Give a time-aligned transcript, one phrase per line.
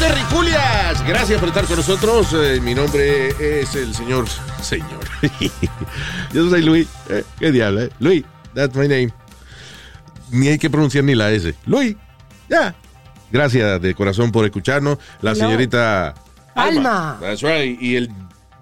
[0.00, 1.06] Hello, Terriculias.
[1.06, 2.32] Gracias por estar con nosotros.
[2.34, 3.28] Eh, mi nombre
[3.60, 4.26] es el señor.
[4.62, 5.04] Señor.
[6.32, 6.88] Yo soy Luis.
[7.10, 7.82] Eh, ¿Qué diablo?
[7.82, 7.90] eh?
[7.98, 8.24] Luis,
[8.54, 9.12] that's my name.
[10.30, 11.54] Ni hay que pronunciar ni la S.
[11.66, 11.96] Luis.
[12.48, 12.74] Ya.
[13.30, 14.98] Gracias de corazón por escucharnos.
[15.20, 15.40] La Hello.
[15.46, 16.14] señorita.
[16.54, 17.18] Alma.
[17.20, 17.80] That's right.
[17.80, 18.10] Y el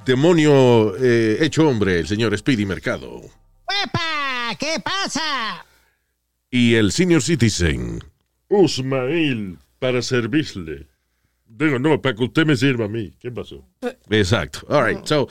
[0.04, 3.20] demonio eh, hecho hombre, el señor Speedy Mercado.
[3.84, 4.54] ¡Epa!
[4.58, 5.64] ¿Qué pasa?
[6.50, 8.02] Y el senior citizen.
[8.48, 10.86] Usmail, para servirle.
[11.56, 13.14] Digo, no, para que usted me sirva a mí.
[13.18, 13.64] ¿Qué pasó?
[14.10, 14.60] Exacto.
[14.68, 15.04] All right.
[15.06, 15.28] So,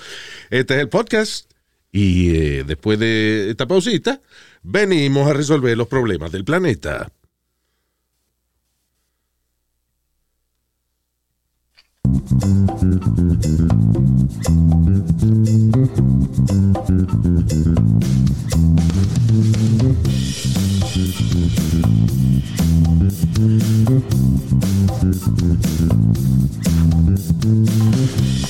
[0.50, 1.52] este es el podcast.
[1.92, 4.22] Y eh, después de esta pausita,
[4.64, 7.12] venimos a resolver los problemas del planeta.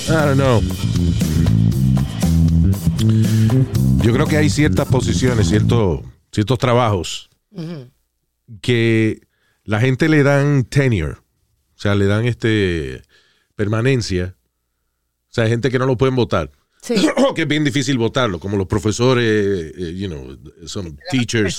[0.08, 0.62] I don't know.
[4.04, 7.30] Yo creo que hay ciertas posiciones, ciertos, ciertos trabajos
[8.62, 9.22] que
[9.64, 13.02] la gente le dan tenure, o sea, le dan este
[13.56, 14.36] permanencia.
[15.30, 16.52] O sea, hay gente que no lo pueden votar.
[16.86, 16.96] Sí.
[17.36, 21.56] que es bien difícil votarlo, como los profesores, eh, you know, some teachers.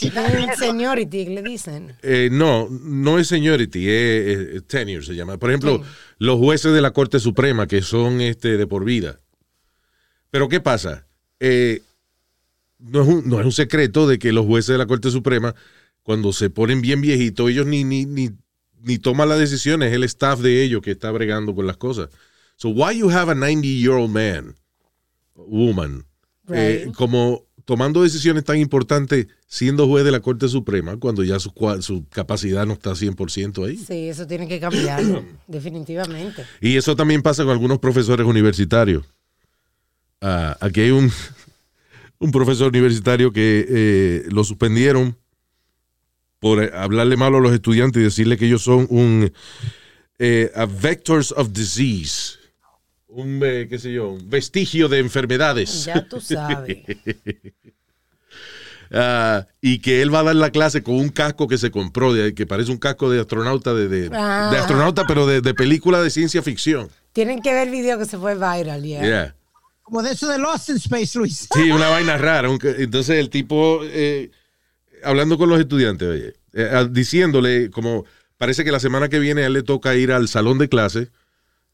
[0.58, 1.94] Seniority, le dicen.
[2.02, 5.36] Eh, no, no es seniority, es, es- tenure se llama.
[5.38, 5.82] Por ejemplo,
[6.18, 9.18] los jueces de la Corte Suprema, que son este de por vida.
[10.30, 11.06] Pero ¿qué pasa?
[11.40, 11.82] Eh,
[12.78, 15.54] no, es un, no es un secreto de que los jueces de la Corte Suprema,
[16.02, 18.30] cuando se ponen bien viejitos, ellos ni, ni, ni,
[18.82, 22.10] ni toman las decisiones, es el staff de ellos que está bregando con las cosas.
[22.56, 24.54] So why you have a 90-year-old man,
[25.36, 26.04] woman,
[26.52, 31.52] eh, como tomando decisiones tan importantes siendo juez de la Corte Suprema cuando ya su,
[32.10, 33.76] capacidad no está 100% ahí.
[33.76, 35.02] Sí, eso tiene que cambiar,
[35.46, 36.44] definitivamente.
[36.60, 39.04] Y eso también pasa con algunos profesores universitarios.
[40.20, 41.10] Ah, aquí hay un,
[42.18, 45.16] un profesor universitario que eh, lo suspendieron
[46.38, 49.32] por hablarle malo a los estudiantes y decirle que ellos son un
[50.18, 52.38] eh, a vectors of disease.
[53.16, 55.86] Un, eh, qué sé yo, un vestigio de enfermedades.
[55.86, 56.78] Ya tú sabes.
[58.92, 62.12] Ah, y que él va a dar la clase con un casco que se compró,
[62.14, 64.48] de- que parece un casco de astronauta, de, de, Ah.
[64.52, 66.88] de astronauta, pero de, de película de ciencia ficción.
[67.12, 69.02] Tienen que ver el video que se fue viral, ya.
[69.02, 69.34] Yeah.
[69.82, 71.48] Como de eso de Lost in Space, Luis.
[71.52, 72.48] Sí, una vaina rara.
[72.48, 74.30] un- Entonces el tipo, eh,
[75.02, 78.04] hablando con los estudiantes, oye, eh, ah, diciéndole, como
[78.36, 81.08] parece que la semana que viene a él le toca ir al salón de clase,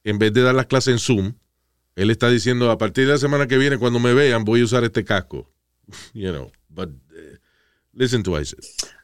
[0.04, 1.34] en vez de dar las clases en Zoom,
[1.96, 4.64] él está diciendo, a partir de la semana que viene, cuando me vean, voy a
[4.64, 5.48] usar este casco.
[6.14, 7.36] You know, but eh,
[7.94, 8.60] listen to Isaac.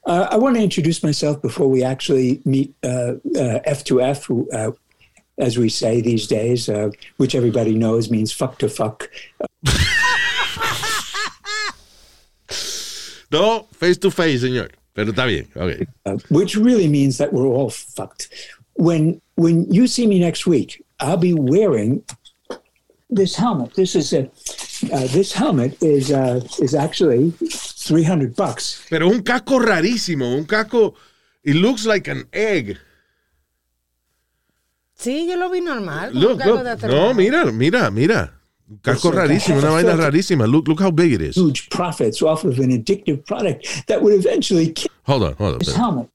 [0.07, 4.73] Uh, I want to introduce myself before we actually meet uh, uh, F2F, uh,
[5.39, 9.09] as we say these days, uh, which everybody knows means fuck to fuck.
[13.31, 14.71] No, face to face, señor.
[14.95, 15.87] Pero está bien, ok.
[16.07, 18.29] uh, which really means that we're all fucked.
[18.75, 22.03] When when you see me next week, I'll be wearing
[23.11, 23.75] this helmet.
[23.75, 24.25] This is a
[24.93, 28.85] uh, this helmet is uh, is actually three hundred bucks.
[28.91, 30.95] Pero un casco rarísimo, un casco,
[31.45, 32.77] it looks like an egg.
[34.99, 36.11] Sí, yo lo vi normal.
[36.13, 36.83] Look, look.
[36.83, 38.33] No, mira, mira, mira.
[38.69, 40.51] Un casco It's like a rarísimo, una vaina rarísima.
[40.51, 41.37] Look, look how big it is.
[41.37, 45.59] Huge profits off of an addictive product that would eventually kill Hold on, hold on.
[45.61, 46.09] this helmet.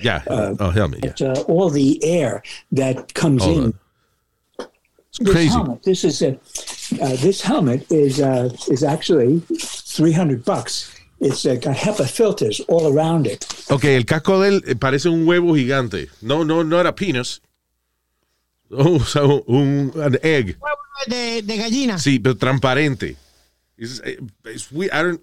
[0.00, 0.22] Yeah.
[0.26, 1.00] oh, help me.
[1.02, 1.28] Yeah.
[1.28, 2.42] Uh, all the air
[2.72, 3.64] that comes Hold in.
[3.64, 3.74] on.
[5.20, 5.48] This crazy.
[5.50, 5.82] helmet.
[5.82, 6.38] This is a.
[7.00, 10.90] Uh, this helmet is uh, is actually three hundred bucks.
[11.20, 13.44] It's uh, got HEPA filters all around it.
[13.68, 16.08] Ok, el casco de él eh, parece un huevo gigante.
[16.22, 17.42] No, no, no era penis.
[18.70, 20.56] Oh, o sea, un an egg.
[21.06, 21.98] De, de gallina.
[21.98, 23.16] Sí, pero transparente.
[23.76, 25.20] Es, eh, es we- I don't-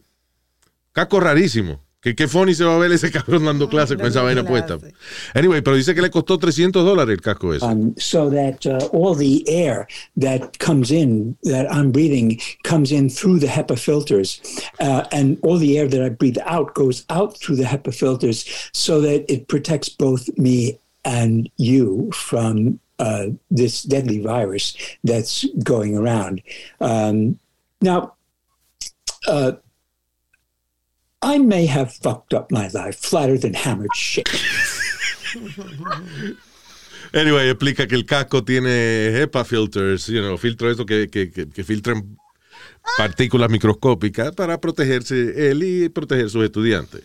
[0.91, 1.79] casco rarísimo.
[1.99, 4.77] Que qué funny se va a ver ese cabrón dando clase con esa vaina puesta.
[5.33, 7.65] Anyway, pero dice que le costó 300 dólares el casco ese.
[7.65, 13.09] Um, so that uh, all the air that comes in that I'm breathing comes in
[13.09, 14.41] through the HEPA filters,
[14.79, 18.45] uh, and all the air that I breathe out goes out through the HEPA filters,
[18.73, 25.97] so that it protects both me and you from uh, this deadly virus that's going
[25.97, 26.41] around.
[26.79, 27.39] Um,
[27.81, 28.13] now,
[29.27, 29.53] uh,
[31.21, 34.27] I may have fucked up my life flatter than hammered shit.
[37.13, 41.49] Anyway, explica que el casco tiene HEPA filters, you know, filtros esos que, que, que,
[41.49, 42.17] que filtran
[42.97, 47.03] partículas microscópicas para protegerse él y proteger sus estudiantes.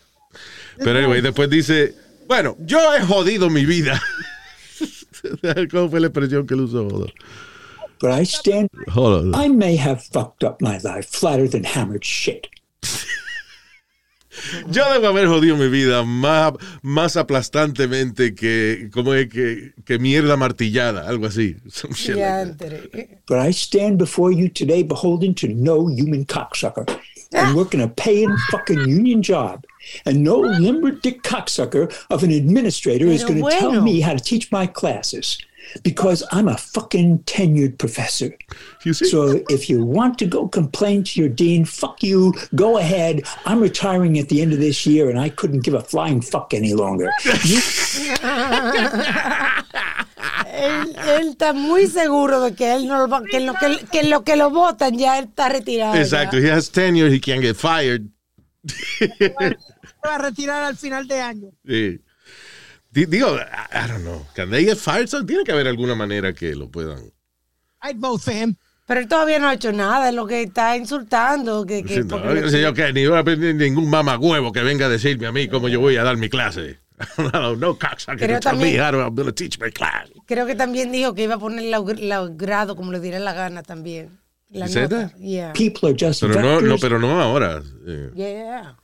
[0.79, 1.95] Pero anyway, después dice,
[2.27, 4.03] bueno, yo he jodido mi vida.
[5.71, 6.87] ¿Cómo fue la expresión que él usó?
[6.87, 7.13] Hold on.
[8.01, 8.69] But I stand.
[8.89, 9.41] Hold on.
[9.41, 12.49] I may have fucked up my life flatter than hammered shit.
[14.71, 19.29] Yo debo haber jodido mi vida más, más aplastantemente que, como es?
[19.29, 21.57] Que, que mierda martillada, algo así.
[22.09, 26.89] Like But I stand before you today beholden to no human cocksucker
[27.33, 27.55] and ah.
[27.55, 29.65] working a paying fucking union job.
[30.07, 34.21] And no limber dick cocksucker of an administrator is going to tell me how to
[34.21, 35.39] teach my classes
[35.83, 38.37] because I'm a fucking tenured professor.
[38.85, 39.07] You see?
[39.07, 43.23] So if you want to go complain to your dean, fuck you, go ahead.
[43.47, 46.55] I'm retiring at the end of this year and I couldn't give a flying fuck
[46.55, 47.11] any longer.
[47.45, 47.61] You
[50.53, 54.23] Él, él está muy seguro de que él no lo que lo que, que lo
[54.23, 55.95] que lo votan ya él está retirado.
[55.95, 56.31] ya.
[56.33, 58.09] He has tenure, he can't get fired.
[60.05, 61.51] Va a retirar al final de año.
[61.67, 62.01] Sí.
[62.93, 64.27] Di- Digo, I, don't know.
[64.35, 65.09] Can they get fired?
[65.09, 67.11] So, tiene que haber alguna manera que lo puedan.
[67.83, 68.57] I'd vote for him.
[68.87, 71.65] Pero él todavía no ha hecho nada, es lo que está insultando.
[71.65, 74.87] Que, que Sí, no, sé yo qué, ni voy a pedir ningún mamagüevo que venga
[74.87, 76.81] a decirme a mí cómo yo voy a dar mi clase.
[77.33, 80.11] no, no, me también- teach my class.
[80.27, 83.33] Creo que también dijo que iba a poner la, la grado como le diera la
[83.33, 84.19] gana también.
[84.51, 85.09] La ¿He said nota.
[85.09, 85.17] that?
[85.19, 85.53] Yeah.
[85.55, 87.63] people are just Pero no, no, pero no ahora.
[87.87, 88.77] Eh, Yeah.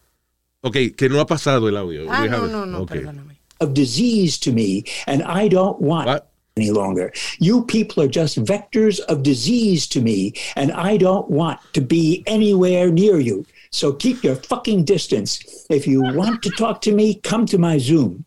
[0.62, 2.06] ok, que no ha pasado el audio.
[2.10, 2.88] Ah, no, no, no, ok.
[2.92, 3.37] perdóname.
[3.60, 6.30] Of disease to me, and I don't want What?
[6.56, 7.12] any longer.
[7.38, 12.22] You people are just vectors of disease to me, and I don't want to be
[12.26, 13.44] anywhere near you.
[13.70, 15.66] So keep your fucking distance.
[15.70, 18.24] If you want to talk to me, come to my Zoom.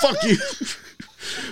[0.00, 0.36] Fuck you.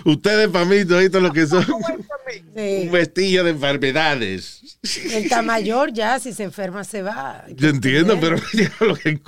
[0.04, 2.86] Ustedes, para mí, toditos lo que son Sí.
[2.86, 4.59] un vestillo de enfermedades.
[5.04, 7.44] Él está mayor ya, si se enferma se va.
[7.54, 8.36] Yo entiendo, pero
[8.80, 9.20] lo que,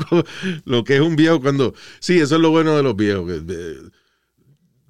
[0.65, 1.75] lo que es un viejo cuando...
[2.01, 3.27] Sí, eso es lo bueno de los viejos.
[3.27, 3.77] que, eh,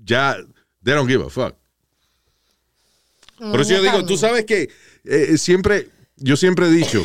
[0.04, 0.36] ya,
[0.84, 1.56] they don't give a fuck.
[3.38, 4.70] Por eso yo digo, tú sabes que
[5.04, 7.04] eh, siempre, yo siempre he dicho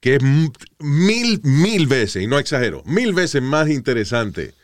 [0.00, 0.22] que es
[0.78, 4.54] mil, mil veces, y no exagero, mil veces más interesante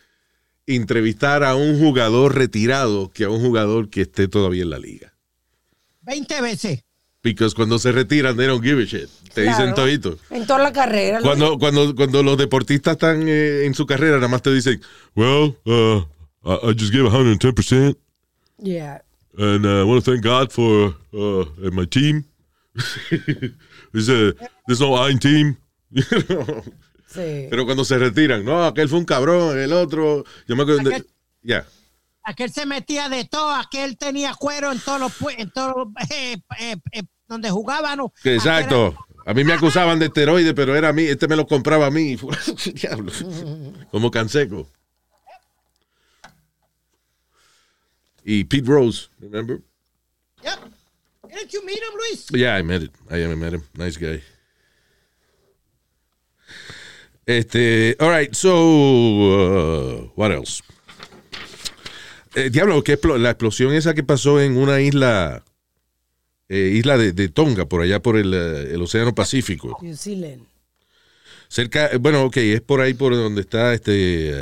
[0.67, 5.15] entrevistar a un jugador retirado que a un jugador que esté todavía en la liga.
[6.01, 6.86] 20 veces.
[7.35, 9.09] Porque cuando se retiran, they don't give a shit.
[9.35, 9.59] Te Claro.
[9.59, 10.19] dicen todito.
[10.31, 11.19] En toda la carrera.
[11.21, 14.81] lo- Cuando, cuando, cuando los deportistas están eh, en su carrera, nada más te dicen,
[15.15, 16.03] well, uh,
[16.45, 17.97] I, I just gave 110%,
[18.59, 19.03] Yeah.
[19.39, 22.25] and uh, I want to thank God for uh, my team.
[23.93, 24.33] there's, a,
[24.67, 25.57] there's no ein team.
[27.09, 27.47] Sí.
[27.49, 30.25] Pero cuando se retiran, no, aquel fue un cabrón, el otro.
[30.47, 30.91] Yo me acuerdo.
[31.43, 31.65] Ya.
[32.25, 36.37] Aquel se metía de todo, aquel tenía cuero en todos los, en todos los- eh,
[36.59, 37.99] eh, eh, donde jugaban.
[37.99, 38.13] ¿no?
[38.25, 38.97] Exacto.
[39.25, 41.03] A mí me acusaban de esteroide, pero era a mí.
[41.03, 42.17] Este me lo compraba a mí.
[42.75, 43.13] Diablo.
[43.91, 44.69] Como Canseco.
[48.25, 49.61] Y Pete Rose, remember?
[50.43, 50.59] Yep.
[51.29, 52.27] Didn't you meet him, Luis?
[52.31, 52.91] Yeah, I met it.
[53.11, 53.63] I met him.
[53.77, 54.21] Nice guy.
[57.27, 60.63] Este, all right, so, uh, what else?
[62.37, 65.43] Eh, diablo, ¿qué explo- la explosión esa que pasó en una isla,
[66.49, 69.79] eh, isla de, de Tonga, por allá por el, eh, el Océano Pacífico.
[69.83, 70.45] New Zealand.
[71.49, 74.35] Cerca, eh, bueno, ok, es por ahí por donde está este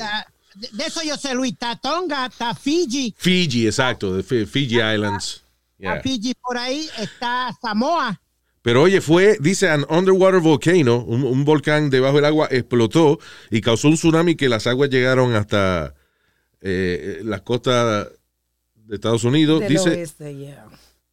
[0.00, 1.52] Ah, de, de eso yo sé, Luis.
[1.52, 3.14] Está Tonga, está Fiji.
[3.16, 5.26] Fiji, exacto, de Fi- Fiji Islands.
[5.34, 5.44] Está
[5.76, 6.00] Yeah.
[6.00, 6.88] Fiji por ahí.
[6.98, 8.18] Está Samoa.
[8.62, 13.18] Pero oye, fue, dice, an underwater volcano, un, un volcán debajo del agua explotó
[13.50, 15.94] y causó un tsunami que las aguas llegaron hasta
[16.62, 18.08] eh, las costas
[18.86, 19.60] de Estados Unidos.
[19.60, 20.64] Del dice, oeste, yeah.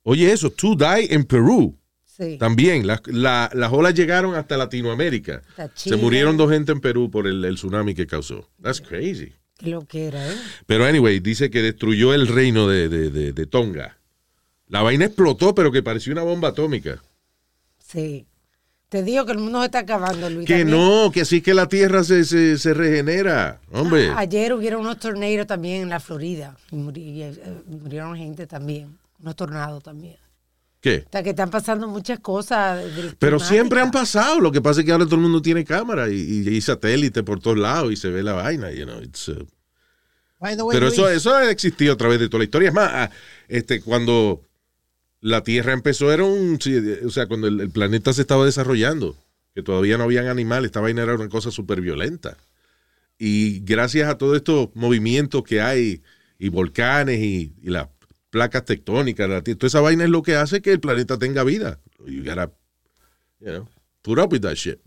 [0.03, 1.77] Oye eso, two die en Perú.
[2.05, 2.37] Sí.
[2.37, 5.41] También, las, la- las olas llegaron hasta Latinoamérica.
[5.75, 8.49] Se murieron dos gente en Perú por el, el tsunami que causó.
[8.61, 9.33] That's crazy.
[9.61, 10.35] Lo que era, ¿eh?
[10.65, 13.97] Pero anyway, dice que destruyó el reino de, de- de- de Tonga.
[14.67, 17.01] La vaina explotó, pero que pareció una bomba atómica.
[17.79, 18.25] Sí.
[18.89, 20.45] Te digo que el mundo se está acabando, Luis.
[20.45, 20.77] Que también.
[20.77, 23.61] no, que así que la tierra se, se, se regenera.
[23.71, 26.57] Hombre, A- Ayer hubieron unos tornados también en la Florida.
[26.71, 27.33] Y, eh,
[27.67, 28.97] murieron gente también.
[29.21, 30.17] Unos tornados también.
[30.81, 31.03] ¿Qué?
[31.07, 32.83] O sea, que están pasando muchas cosas.
[33.19, 34.39] Pero siempre han pasado.
[34.39, 37.21] Lo que pasa es que ahora todo el mundo tiene cámara y, y, y satélite
[37.21, 38.71] por todos lados y se ve la vaina.
[38.71, 39.45] You know, it's, uh,
[40.39, 42.69] way, Pero eso, Luis, eso ha existido a través de toda la historia.
[42.69, 43.11] Es más, ah,
[43.47, 44.41] este, cuando
[45.19, 46.57] la Tierra empezó, era un.
[47.05, 49.15] O sea, cuando el, el planeta se estaba desarrollando,
[49.53, 52.37] que todavía no habían animales, esta vaina era una cosa súper violenta.
[53.19, 56.01] Y gracias a todos estos movimientos que hay,
[56.39, 57.87] y volcanes, y, y las
[58.31, 61.79] placas tectónicas, la toda esa vaina es lo que hace que el planeta tenga vida.
[62.07, 62.51] You gotta,
[63.39, 63.69] you know,
[64.01, 64.79] put up with that shit.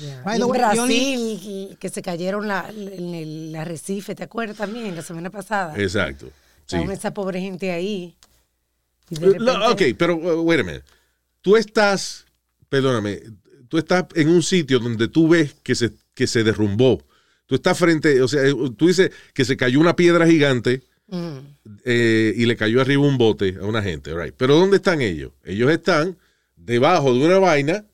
[0.00, 0.22] Yeah.
[0.36, 4.94] Y en Brasil, y que se cayeron la, en el arrecife, ¿te acuerdas también?
[4.94, 5.74] La semana pasada.
[5.76, 6.26] Exacto.
[6.26, 6.76] Sí.
[6.76, 8.16] Estaban esa pobre gente ahí.
[9.10, 10.84] Y de Lo- repente- ok, pero uh, wait a minute.
[11.40, 12.26] Tú estás,
[12.68, 13.20] perdóname,
[13.68, 17.02] tú estás en un sitio donde tú ves que se, que se derrumbó.
[17.46, 21.38] Tú estás frente, o sea, eh, tú dices que se cayó una piedra gigante Mm.
[21.84, 24.34] eh, y le cayó arriba un bote a una gente, right?
[24.36, 25.32] Pero ¿dónde están ellos?
[25.44, 26.18] Ellos están
[26.56, 27.84] debajo de una vaina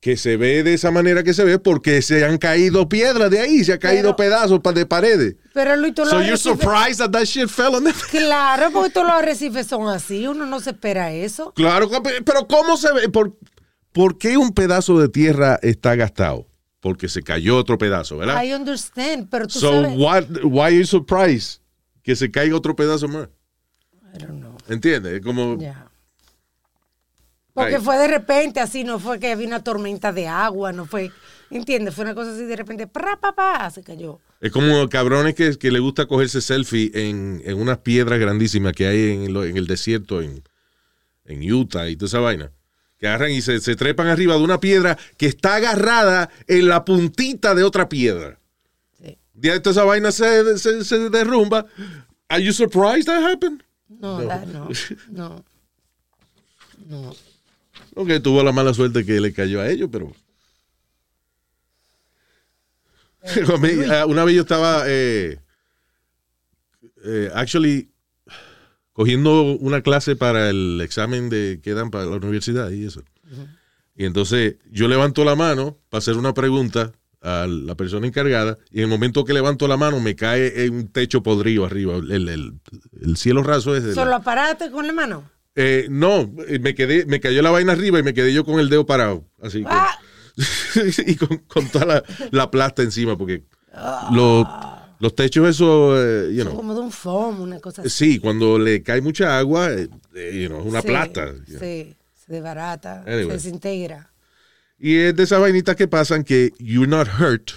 [0.00, 3.38] que se ve de esa manera que se ve porque se han caído piedras de
[3.40, 5.36] ahí, se han caído Pero- pedazos de paredes.
[5.52, 7.92] Pero Luis, todos So los you're arrecifes- surprised that that shit fell on them?
[8.10, 10.26] Claro, porque todos los arrecifes son así.
[10.26, 11.52] Uno no se espera eso.
[11.54, 11.88] Claro,
[12.24, 13.08] pero ¿cómo se ve?
[13.10, 13.36] ¿Por,
[13.92, 16.46] por qué un pedazo de tierra está gastado?
[16.80, 18.42] Porque se cayó otro pedazo, ¿verdad?
[18.42, 19.98] I understand, pero tú so, sabes.
[19.98, 21.59] what, why are you surprised
[22.02, 23.28] que se caiga otro pedazo más?
[24.14, 24.56] I don't know.
[24.68, 25.12] ¿Entiendes?
[25.14, 25.58] Es Como.
[27.52, 27.82] Porque Ay.
[27.82, 31.10] fue de repente así, no fue que había una tormenta de agua, no fue,
[31.50, 31.94] ¿entiendes?
[31.94, 34.20] Fue una cosa así de repente, pra, pa, pa, se cayó.
[34.40, 38.86] es como cabrones que, que le gusta cogerse selfie en, en unas piedras grandísimas que
[38.86, 40.42] hay en, lo- en el desierto en,
[41.24, 42.52] en Utah y toda esa vaina.
[42.98, 46.84] Que agarran y se, se trepan arriba de una piedra que está agarrada en la
[46.84, 48.38] puntita de otra piedra.
[49.40, 49.48] Sí.
[49.48, 51.66] De esa vaina se, se, se derrumba.
[52.28, 53.62] Are you surprised that happened?
[53.88, 54.68] No, no,
[55.10, 55.44] no.
[56.86, 57.14] No.
[57.96, 60.12] Aunque tuvo la mala suerte que le cayó a ellos, pero.
[63.54, 65.38] A mí, ah, una vez yo estaba, eh,
[67.04, 67.90] eh, actually,
[68.92, 73.02] cogiendo una clase para el examen de que dan para la universidad y eso.
[73.94, 76.92] Y entonces yo levanto la mano para hacer una pregunta
[77.22, 80.74] a la persona encargada y en el momento que levanto la mano me cae en
[80.74, 82.60] un techo podrido arriba, el, el-
[83.02, 85.30] el cielo raso es de la- ¿Solo aparaste con la mano?
[85.54, 88.58] eh, no, eh, me quedé, me cayó la vaina arriba y me quedé yo con
[88.60, 89.90] el dedo parado, así con- Ah.
[91.06, 93.44] y con, con toda la, la plasta encima, porque
[94.12, 94.48] lo-
[95.00, 97.90] los techos eso, eh, you know, Como de un foam, una cosa así.
[97.90, 101.32] sí, cuando le cae mucha agua, eh, eh, you know, es una Sí, plasta.
[101.46, 103.26] Sí, se desbarata, Anyway.
[103.26, 104.09] se desintegra.
[104.80, 107.50] Y es de esas vainitas que pasan que you're not hurt,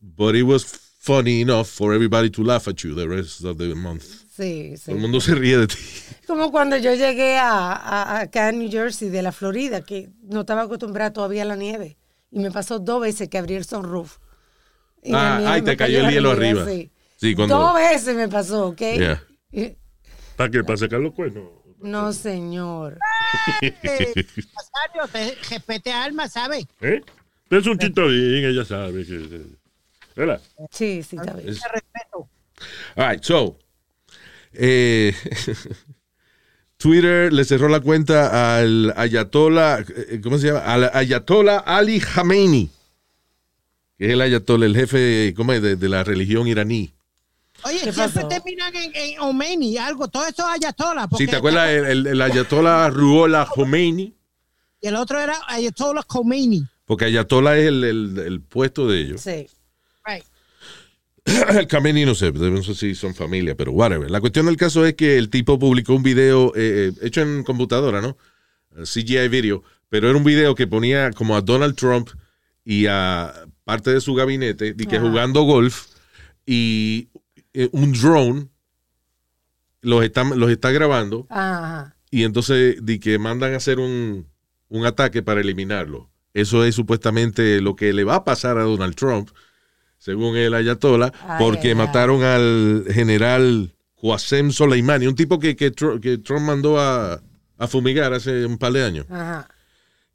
[0.00, 3.74] but it was funny enough for everybody to laugh at you the rest of the
[3.74, 4.04] month.
[4.36, 4.86] Sí, sí.
[4.86, 5.76] Todo el mundo se ríe de ti.
[6.26, 10.40] Como cuando yo llegué a, a- acá a New Jersey de la Florida, que no
[10.40, 11.96] estaba acostumbrada todavía a la nieve.
[12.30, 14.18] Y me pasó dos veces que abrí el sunroof.
[15.02, 16.62] Y Ah, ay, me te cayó el la hielo nieve arriba.
[16.64, 16.90] así.
[17.16, 18.78] Sí, cuando- Dos veces me pasó, ¿ok?
[18.80, 19.22] Yeah.
[20.36, 20.64] ¿Para qué?
[20.64, 21.44] ¿Para sacar los cuernos?
[21.84, 22.98] No, señor.
[23.60, 26.66] Nazario, respete Alma, ¿sabes?
[26.80, 27.02] ¿Eh?
[27.50, 29.04] Es un chito bien, ella sabe.
[30.16, 30.40] ¿Verdad?
[30.70, 31.48] Sí, sí, está bien.
[31.48, 32.28] Respeto.
[32.96, 33.58] All right, so.
[34.54, 35.14] eh,
[36.78, 40.60] Twitter le cerró la cuenta al Ayatollah, eh, ¿cómo se llama?
[40.60, 42.70] Al Ayatollah Ali Khamenei,
[43.98, 45.60] que es el Ayatollah, el jefe ¿cómo es?
[45.60, 46.93] De, de la religión iraní.
[47.64, 48.28] Oye, ¿Qué siempre pasó?
[48.28, 51.08] terminan en, en Omeni, algo, todo eso es Ayatollah.
[51.16, 54.14] Si te acuerdas, el, el- el Ayatollah Ruhollah Khomeini,
[54.80, 56.62] Y el otro era Ayatollah Khomeini.
[56.84, 59.20] porque Ayatollah es el, el- el puesto de ellos.
[59.22, 59.46] Sí.
[60.06, 60.24] Right.
[61.58, 64.10] El Khamenei no sé, no sé si son familia, pero whatever.
[64.10, 67.42] La cuestión del caso es que el tipo publicó un video eh, eh, hecho en
[67.44, 68.18] computadora, ¿no?
[68.76, 72.10] Eh, CGI video, pero era un video que ponía como a Donald Trump
[72.62, 73.32] y a
[73.64, 75.86] parte de su gabinete, y que jugando golf
[76.44, 77.08] y
[77.54, 78.48] eh, un drone
[79.80, 81.96] los está, los está grabando Ajá.
[82.10, 84.26] y entonces di que mandan a hacer un,
[84.68, 86.10] un ataque para eliminarlo.
[86.32, 89.30] Eso es supuestamente lo que le va a pasar a Donald Trump,
[89.98, 91.74] según el Ayatollah, Ay, porque ay, ay.
[91.76, 97.22] mataron al general Qasem Soleimani, un tipo que, que, que Trump mandó a,
[97.58, 99.06] a fumigar hace un par de años.
[99.10, 99.48] Ajá.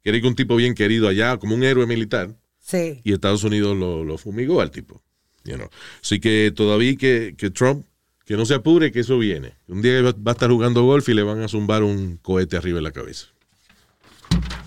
[0.02, 3.00] Que era un tipo bien querido allá, como un héroe militar, Sí.
[3.04, 5.02] y Estados Unidos lo, lo fumigó al tipo.
[5.44, 5.68] You know.
[6.02, 7.84] Así que todavía que, que Trump,
[8.24, 9.54] que no se apure, que eso viene.
[9.68, 12.56] Un día va va a estar jugando golf y le van a zumbar un cohete
[12.56, 13.26] arriba de la cabeza.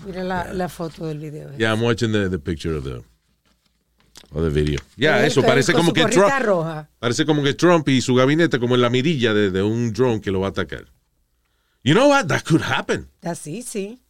[0.06, 1.56] Mira la, la foto del video.
[1.56, 3.02] Yeah, I'm watching the, the picture of the,
[4.32, 4.80] of the video.
[4.96, 6.90] Ya, Él eso parece como que Trump, roja.
[6.98, 10.20] parece como que Trump y su gabinete como en la mirilla de, de un drone
[10.20, 10.84] que lo va a atacar.
[11.82, 12.26] You know what?
[12.26, 13.08] That could happen.
[13.22, 14.00] Así, sí.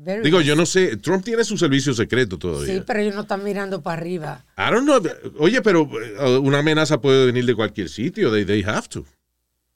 [0.00, 0.96] Very Digo, yo no sé.
[0.96, 2.72] Trump tiene su servicio secreto todavía.
[2.72, 4.44] Sí, pero ellos no están mirando para arriba.
[4.56, 5.02] I don't know.
[5.38, 8.30] Oye, pero eh, una amenaza puede venir de cualquier sitio.
[8.32, 9.04] They, they have to.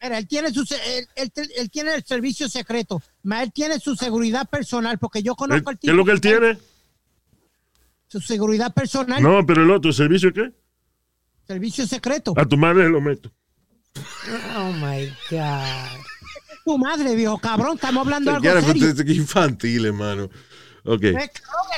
[0.00, 3.94] Mira, él tiene su él, él- él tiene el servicio secreto, más él tiene su
[3.96, 6.58] seguridad personal, porque yo conozco al ¿Qué es lo que él tiene?
[8.08, 10.52] Su seguridad personal, No, pero el otro, ¿el servicio qué?
[11.46, 12.34] servicio secreto.
[12.36, 13.30] A tu madre lo meto.
[14.56, 16.04] Oh my God.
[16.64, 18.88] Tu madre, viejo cabrón, estamos hablando de algo pero serio.
[18.88, 20.30] este- este infantil, hermano.
[20.84, 21.02] Ok.
[21.04, 21.30] El cabrón,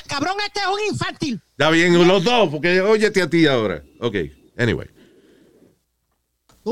[0.03, 1.41] el cabrón este es un infantil.
[1.51, 3.83] Está bien, los dos, porque óyete a ti ahora.
[4.01, 4.17] Ok.
[4.57, 4.89] Anyway.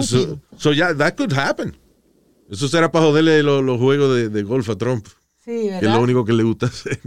[0.02, 1.76] So, so yeah, that could happen.
[2.50, 5.06] Eso será para joderle los, los juegos de, de golf a Trump,
[5.44, 5.96] Sí, que es ¿verdad?
[5.96, 6.98] lo único que le gusta hacer.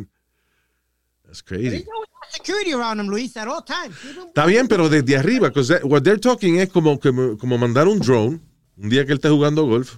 [1.24, 1.86] That's crazy.
[2.32, 3.96] Security around him, Luis, at all times.
[4.28, 7.88] Está bien, pero desde arriba, because that- what they're talking es como, como, como mandar
[7.88, 8.40] un drone
[8.78, 9.96] un día que él esté jugando golf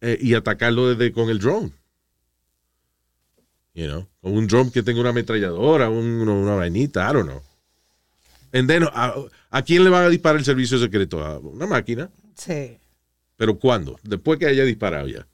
[0.00, 1.72] eh, y atacarlo desde con el drone.
[3.74, 7.42] You know, con un drone que tenga una ametralladora, un- una vainita, I don't know.
[8.52, 9.14] And then, a,
[9.50, 11.22] ¿a quién le van a disparar el servicio secreto?
[11.22, 12.08] A una máquina.
[12.34, 12.78] Sí.
[13.36, 13.98] ¿Pero cuándo?
[14.02, 15.26] Después que haya disparado ya.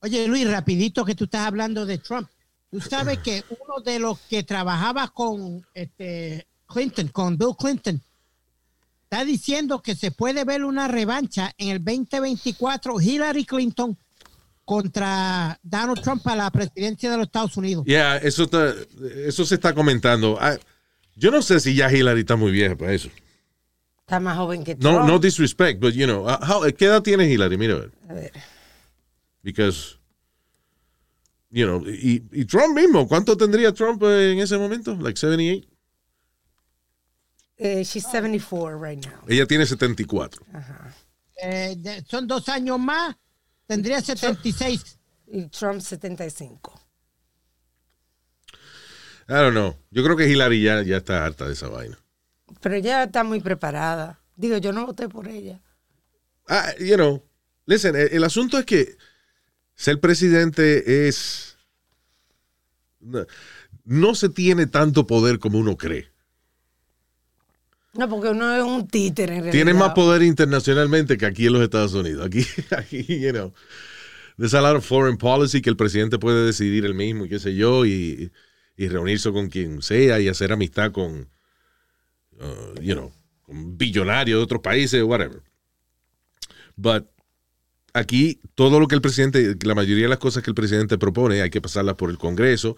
[0.00, 2.28] Oye, Luis, rapidito que tú estás hablando de Trump.
[2.70, 8.00] Tú sabes que uno de los que trabajaba con este Clinton, con Bill Clinton,
[9.16, 13.96] está diciendo que se puede ver una revancha en el 2024 Hillary Clinton
[14.64, 17.84] contra Donald Trump para la presidencia de los Estados Unidos.
[17.86, 18.74] Ya, eso, está-
[19.26, 20.36] eso se está comentando.
[20.40, 20.56] Ah,
[21.14, 23.08] yo no sé si ya Hillary está muy vieja para eso.
[24.00, 25.08] Está más joven que No, Trump.
[25.08, 27.56] no disrespect, but you know, uh, how- ¿qué edad tiene Hillary?
[27.56, 27.92] Mira, a ver.
[28.08, 28.32] A ver.
[29.42, 29.96] because
[31.50, 34.96] you know y, y Trump mismo ¿cuánto tendría Trump en ese momento?
[34.96, 35.64] like 78
[37.58, 39.24] Eh, she's 74 right now.
[39.28, 40.44] ella tiene 74
[41.42, 43.16] Eh, de- son dos años más,
[43.66, 44.98] tendría 76.
[45.28, 46.80] Y Trump 75.
[49.28, 51.98] I don't know yo creo que Hillary ya, ya está harta de esa vaina
[52.60, 54.20] Pero ella está muy preparada.
[54.36, 55.60] Digo, yo no voté por ella.
[56.48, 57.22] ah, you know
[57.66, 58.96] listen el, el asunto es que
[59.74, 61.56] ser presidente es
[63.00, 63.26] no,
[63.84, 66.08] no se tiene tanto poder como uno cree
[67.98, 69.52] No, porque uno es un títere en realidad.
[69.52, 72.26] tiene más poder internacionalmente que aquí en los Estados Unidos.
[72.26, 72.44] Aquí,
[72.76, 73.52] aquí you know.
[74.38, 77.38] There's a lot of foreign policy que el presidente puede decidir el mismo y qué
[77.38, 78.30] sé yo y,
[78.76, 81.28] y reunirse con quien sea y hacer amistad con
[82.38, 85.42] uh, you know con billonarios de otros países whatever.
[86.76, 87.06] But
[87.94, 91.40] aquí todo lo que el presidente la mayoría de las cosas que el presidente propone
[91.40, 92.76] hay que pasarlas por el Congreso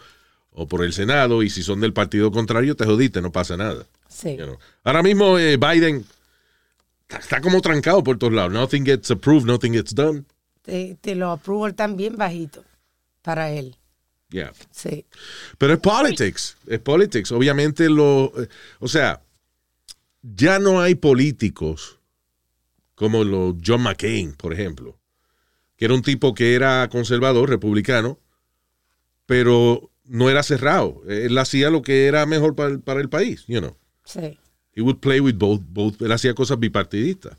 [0.53, 3.87] o por el Senado y si son del partido contrario te jodiste no pasa nada
[4.09, 4.37] Sí.
[4.37, 4.59] you know.
[4.85, 6.05] ahora mismo eh, Biden
[7.03, 10.25] está- está como trancado por todos lados nothing gets approved nothing gets done
[10.63, 12.65] Te, te lo apruebo también bajito
[13.23, 13.77] para él.
[14.31, 15.05] yeah Sí.
[15.59, 17.31] Pero es politics, es politics.
[17.33, 18.49] Obviamente lo, eh,
[18.81, 19.23] o sea,
[20.23, 21.99] ya no hay políticos
[22.95, 24.99] como los John McCain, por ejemplo,
[25.77, 28.19] que era un tipo que era conservador, republicano,
[29.27, 31.03] pero no era cerrado.
[31.09, 33.77] Él hacía lo que era mejor para el, para el país, you know.
[34.05, 34.39] Sí.
[34.75, 36.01] He would play with both, both.
[36.03, 37.37] Él hacía cosas bipartidistas.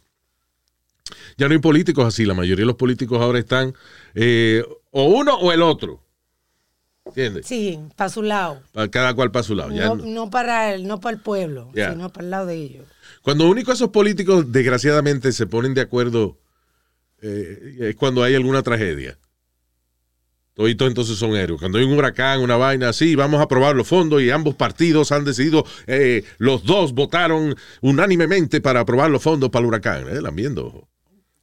[1.38, 2.26] Ya no hay políticos así.
[2.26, 3.74] La mayoría de los políticos ahora están
[4.14, 6.04] eh, o uno o el otro.
[7.06, 7.48] ¿Entiendes?
[7.48, 8.62] Sí, para su lado.
[8.72, 9.72] Para cada cual para su lado.
[9.72, 11.92] Ya No, no- no para el, no para el pueblo, Yeah.
[11.94, 12.86] sino para el lado de ellos.
[13.24, 16.38] Cuando único esos políticos, desgraciadamente, se ponen de acuerdo
[17.22, 19.18] eh, es cuando hay alguna tragedia.
[20.60, 21.58] Toditos entonces son héroes.
[21.58, 25.14] Cuando hay un huracán, una vaina así, vamos a aprobar los fondos y ambos partidos
[25.14, 30.10] han decidido, eh, los dos votaron unánimemente para aprobar los fondos para el huracán.
[30.10, 30.90] Eh, la viendo.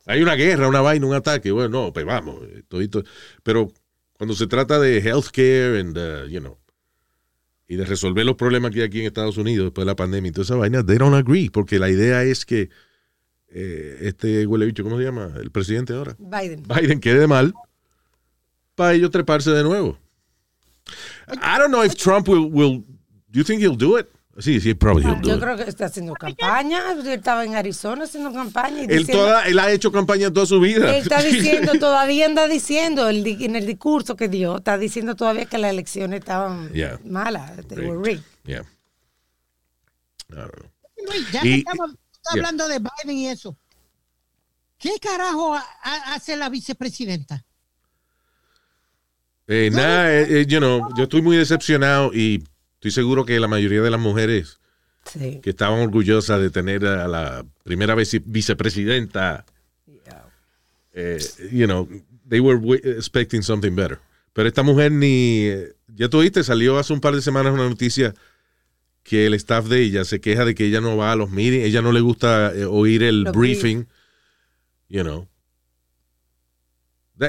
[0.05, 1.50] Hay una guerra, una vaina, un ataque.
[1.50, 2.42] Bueno, no, pues vamos.
[2.42, 3.05] eh, todito.
[3.42, 3.72] Pero
[4.18, 6.59] cuando se trata de healthcare and, uh, you know,
[7.66, 10.29] y de resolver los problemas que hay aquí en Estados Unidos después de la pandemia
[10.29, 12.68] y toda esa vaina, they don't agree, porque la idea es que
[13.48, 15.33] eh, este huele bicho, ¿cómo se llama?
[15.40, 16.14] El presidente ahora.
[16.18, 16.64] Biden.
[16.68, 17.55] Biden quede mal
[18.77, 19.99] para ellos treparse de nuevo.
[21.29, 22.85] I don't know if Trump will, will
[23.29, 24.07] do you think he'll do it?
[24.39, 25.41] Sí, sí, probably he'll do Yo it.
[25.41, 26.93] creo que está haciendo campaña.
[26.93, 28.83] Él estaba en Arizona haciendo campaña.
[28.83, 30.91] Y Él, diciendo- toda, él ha hecho campaña toda su vida.
[30.95, 35.47] él está diciendo, todavía anda diciendo el en el discurso que dio, está diciendo todavía
[35.47, 37.01] que las elecciones estaban Yeah.
[37.05, 37.51] malas.
[37.69, 38.25] they were Rigged.
[38.45, 38.62] Yeah.
[40.31, 40.71] I don't know.
[41.09, 41.99] Luis, ya Y- que estamos yeah.
[42.33, 43.57] hablando de Biden y eso,
[44.79, 47.43] ¿qué carajo ha- ha- hace la vicepresidenta?
[49.49, 52.43] Eh, nada, eh, eh, you know, yo estoy muy decepcionado y
[52.75, 54.59] estoy seguro que la mayoría de las mujeres
[55.05, 55.41] Sí.
[55.43, 59.45] que estaban orgullosas de tener a la primera vice- vicepresidenta,
[60.93, 61.19] eh,
[61.53, 61.89] you know,
[62.29, 62.59] they were
[62.99, 63.99] expecting something better.
[64.33, 67.69] Pero esta mujer ni, eh, ya tú viste, salió hace un par de semanas una
[67.69, 68.15] noticia
[69.03, 71.65] que el staff de ella se queja de que ella no va a los meetings,
[71.67, 73.87] ella no le gusta oír el Los briefing,
[74.89, 75.29] you know.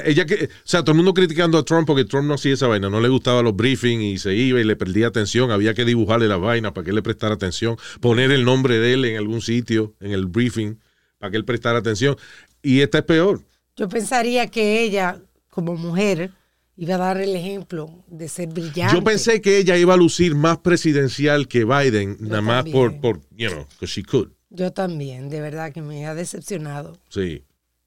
[0.04, 2.66] Ella que, o sea, todo el mundo criticando a Trump porque Trump no hacía esa
[2.66, 5.86] vaina, no le gustaba los briefings y se iba y le perdía atención, había que
[5.86, 9.16] dibujarle la vaina para que él le prestara atención, poner el nombre de él en
[9.16, 10.78] algún sitio, en el briefing,
[11.18, 12.16] para que él prestara atención.
[12.62, 13.40] Y esta es peor.
[13.76, 16.32] Yo pensaría que ella, como mujer,
[16.76, 18.94] iba a dar el ejemplo de ser brillante.
[18.94, 23.20] Yo pensé que ella iba a lucir más presidencial que Biden, nada más por, por,
[23.36, 24.28] you know, because she could.
[24.50, 26.98] Yo también, de verdad que me ha decepcionado.
[27.08, 27.44] Sí.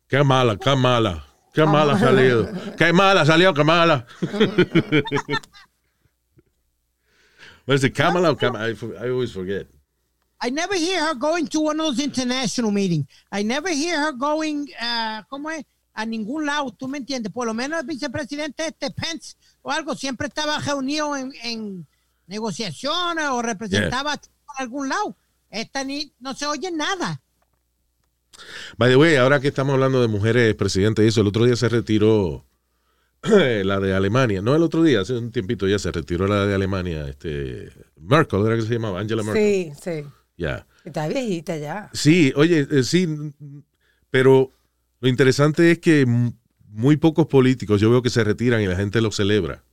[0.07, 1.30] Qué mala, qué mala.
[1.53, 2.49] Qué mala ha salido.
[2.77, 4.05] Qué mala salió, qué mala.
[7.65, 8.65] What is it, Kamala or Kamala?
[8.65, 9.67] I, I always forget.
[10.41, 13.05] I never hear her going to one of those international meetings.
[13.31, 15.63] I never hear her going, uh, ¿cómo es?
[15.93, 17.31] A ningún lado, ¿tú me entiendes?
[17.31, 21.87] Por lo menos el vicepresidente este Pence o algo siempre estaba reunido en, en
[22.27, 24.19] negociaciones o representaba a
[24.57, 25.15] algún lado.
[25.49, 27.20] Esta ni, no se oye nada.
[28.77, 31.55] By the way, ahora que estamos hablando de mujeres presidentes y eso, el otro día
[31.55, 32.45] se retiró
[33.23, 34.41] la de Alemania.
[34.41, 37.07] No el otro día, hace un tiempito ya se retiró la de Alemania.
[37.07, 38.99] Este, Merkel, ¿era que se llamaba?
[38.99, 39.73] Angela Merkel.
[39.75, 40.07] Sí, sí.
[40.37, 40.65] Ya.
[40.83, 41.89] Está viejita ya.
[41.93, 43.07] Sí, oye, eh, sí,
[44.09, 44.51] pero
[44.99, 46.05] lo interesante es que
[46.67, 49.63] muy pocos políticos yo veo que se retiran y la gente lo celebra.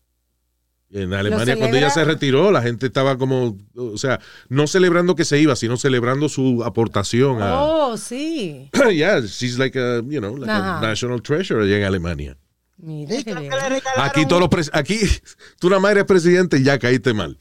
[0.90, 5.26] En Alemania, cuando ella se retiró, la gente estaba como, o sea, no celebrando que
[5.26, 7.62] se iba, sino celebrando su aportación a.
[7.62, 8.70] Oh, sí.
[8.94, 10.80] yeah, she's like a, you know, like a Ajá.
[10.86, 12.38] national treasure allá en Alemania.
[12.78, 13.50] Mira qué bien.
[13.50, 14.98] que le regalaron- Aquí todos los pres- aquí
[15.60, 17.36] tú nada más eres presidente y ya caíste mal.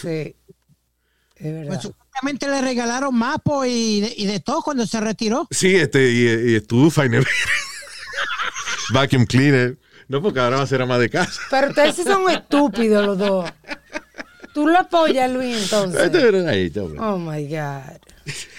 [0.00, 0.34] Sí.
[1.36, 1.66] Es verdad.
[1.66, 5.46] Pues supuestamente le regalaron mapos y, de- y de todo cuando se retiró.
[5.50, 7.30] Sí, este, y, y estufa y nevera.
[8.94, 9.78] Vacuum cleaner.
[10.12, 11.40] No, porque ahora va a ser ama de casa.
[11.50, 13.50] Pero ustedes sí son estúpidos los dos.
[14.52, 16.46] Tú lo apoyas, Luis, entonces.
[16.46, 16.70] Ahí.
[16.98, 17.96] Oh my God.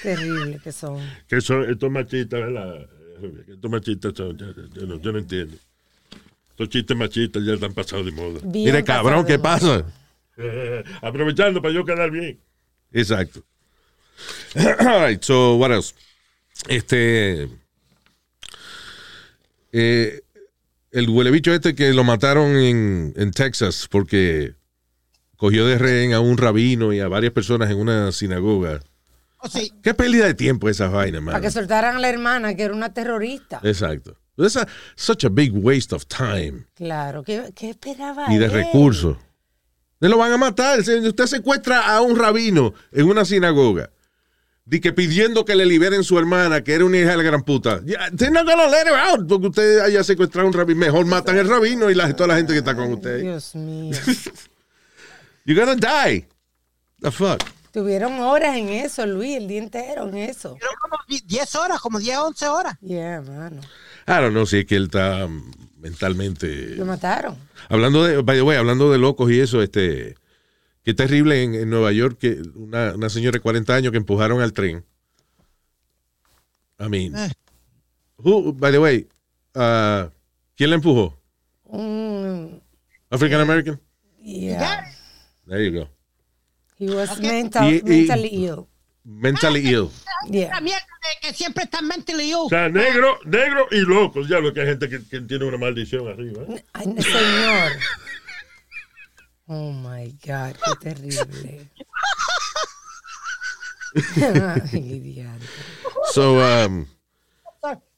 [0.02, 0.98] Terrible que son.
[1.28, 2.88] Que son estos machistas, ¿verdad?
[3.48, 5.56] Estos machistas son, yo, yo- yo no, yo no entiendo.
[6.50, 8.40] Estos chistes machistas ya están pasados de moda.
[8.44, 9.86] Bien Mire, cabrón, ¿qué pasa?
[10.38, 12.40] Eh, aprovechando para yo quedar bien.
[12.92, 13.44] Exacto.
[14.80, 15.94] All right, so what else?
[16.68, 17.48] Este.
[19.72, 20.20] eh,
[20.94, 24.56] el huelebicho este que lo mataron en, en Texas porque
[25.38, 28.80] cogió de rehén a un rabino y a varias personas en una sinagoga.
[29.40, 31.52] O sea, Qué pérdida de tiempo esas vainas, Para que man.
[31.52, 33.60] soltaran a la hermana, que era una terrorista.
[33.64, 34.18] Exacto.
[34.38, 37.24] A- such a big waste of time Claro.
[37.24, 38.52] ¿Qué, qué esperaba y de él?
[38.52, 39.18] recursos.
[40.00, 40.80] Le lo van a matar.
[40.80, 43.90] Usted secuestra a un rabino en una sinagoga.
[44.66, 47.44] Di que pidiendo que le liberen su hermana, que era una hija de la gran
[47.44, 47.82] puta.
[47.84, 50.80] Ya, They're not gonna let her out porque usted haya secuestrado a un rabino.
[50.80, 53.22] Mejor matan al rabino y la, toda la gente que está con usted.
[53.22, 53.98] Dios mío.
[55.46, 56.26] You're gonna die.
[57.02, 57.44] The fuck.
[57.74, 60.56] Tuvieron horas en eso, Luis, el día entero en eso.
[60.58, 62.78] fueron como 10 horas, como 10, 11 horas.
[62.82, 63.62] Yeah, mano.
[64.08, 66.76] I don't know si es que él está mm, mentalmente.
[66.76, 67.36] Lo mataron.
[67.70, 70.16] Hablando de, by the way, hablando de locos y eso, este,
[70.84, 74.42] qué terrible en, en Nueva York que una, una señora de 40 años que empujaron
[74.42, 74.84] al tren.
[76.80, 77.32] I mean, Eh.
[78.18, 79.08] who, by the way,
[79.56, 80.10] uh,
[80.56, 81.18] ¿quién la empujó?
[81.66, 82.62] Un-
[83.10, 83.80] African American.
[84.22, 84.84] yeah.
[85.48, 85.90] There you go.
[86.80, 87.30] He was Okay.
[87.30, 88.66] mental, Y- y- mentally ill.
[89.04, 89.90] Mentally ill.
[90.30, 90.50] Yeah.
[90.56, 92.46] La mierda de que siempre están mentally ill.
[92.46, 94.28] O sea, negro, negro y locos.
[94.30, 96.44] Ya lo que hay gente que, que tiene una maldición arriba.
[96.50, 96.64] ¿eh?
[96.74, 97.72] Ay, señor.
[99.48, 101.70] Oh my God, qué terrible.
[106.14, 106.88] So, um,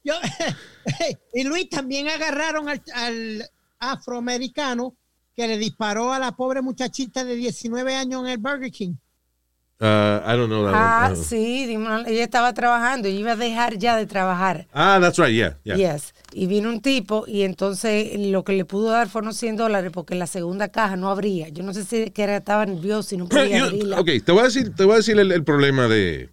[0.03, 0.13] Yo-
[1.33, 4.95] y Luis también agarraron al, al afroamericano
[5.35, 8.95] que le disparó a la pobre muchachita de 19 años en el Burger King.
[9.81, 11.19] Uh, I don't know that Ah, one.
[11.19, 11.63] Uh, sí,
[12.07, 14.67] ella estaba trabajando, ella iba a dejar ya de trabajar.
[14.73, 15.75] Ah, that's right, yeah, yeah.
[15.95, 16.13] Yes.
[16.33, 20.15] Y vino un tipo y entonces lo que le pudo dar fueron 100 dólares porque
[20.15, 21.49] la segunda caja no abría.
[21.49, 23.99] Yo no sé si que era, estaba nervioso y no podía Yo- abrirla.
[23.99, 26.29] ok, te voy a decir, te voy a decir el, el problema de,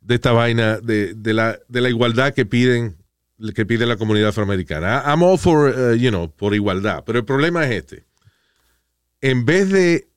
[0.00, 2.96] de esta vaina, de, de la, de la igualdad que piden,
[3.54, 5.02] que pide la comunidad afroamericana.
[5.06, 8.04] I'm all for, uh, you know, por igualdad, pero el problema es este.
[9.20, 10.08] En vez de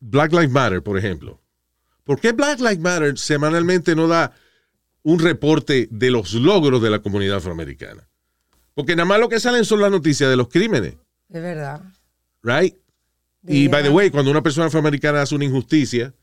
[0.00, 1.40] Black Lives Matter, por ejemplo,
[2.06, 4.32] ¿por qué Black Lives Matter semanalmente no da
[5.02, 8.08] un reporte de los logros de la comunidad afroamericana?
[8.74, 10.94] Porque nada más lo que salen son las noticias de los crímenes,
[11.28, 11.82] De verdad.
[12.42, 12.74] right?
[13.48, 16.14] Y by the way, cuando una persona afroamericana hace una injusticia,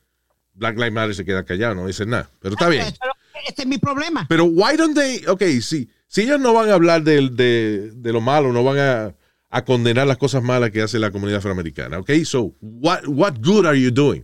[0.56, 2.30] Black Lives Matter se queda callado, no dice nada.
[2.40, 2.86] Pero está bien.
[3.36, 4.26] Es Este es mi problema.
[4.30, 8.14] Pero why don't they, ok, si, Si ellos no van a hablar del- de, de
[8.14, 9.16] lo malo, no van a,
[9.50, 12.10] a condenar las cosas malas que hace la comunidad afroamericana, ¿ok?
[12.24, 14.24] So, what, what good are you doing?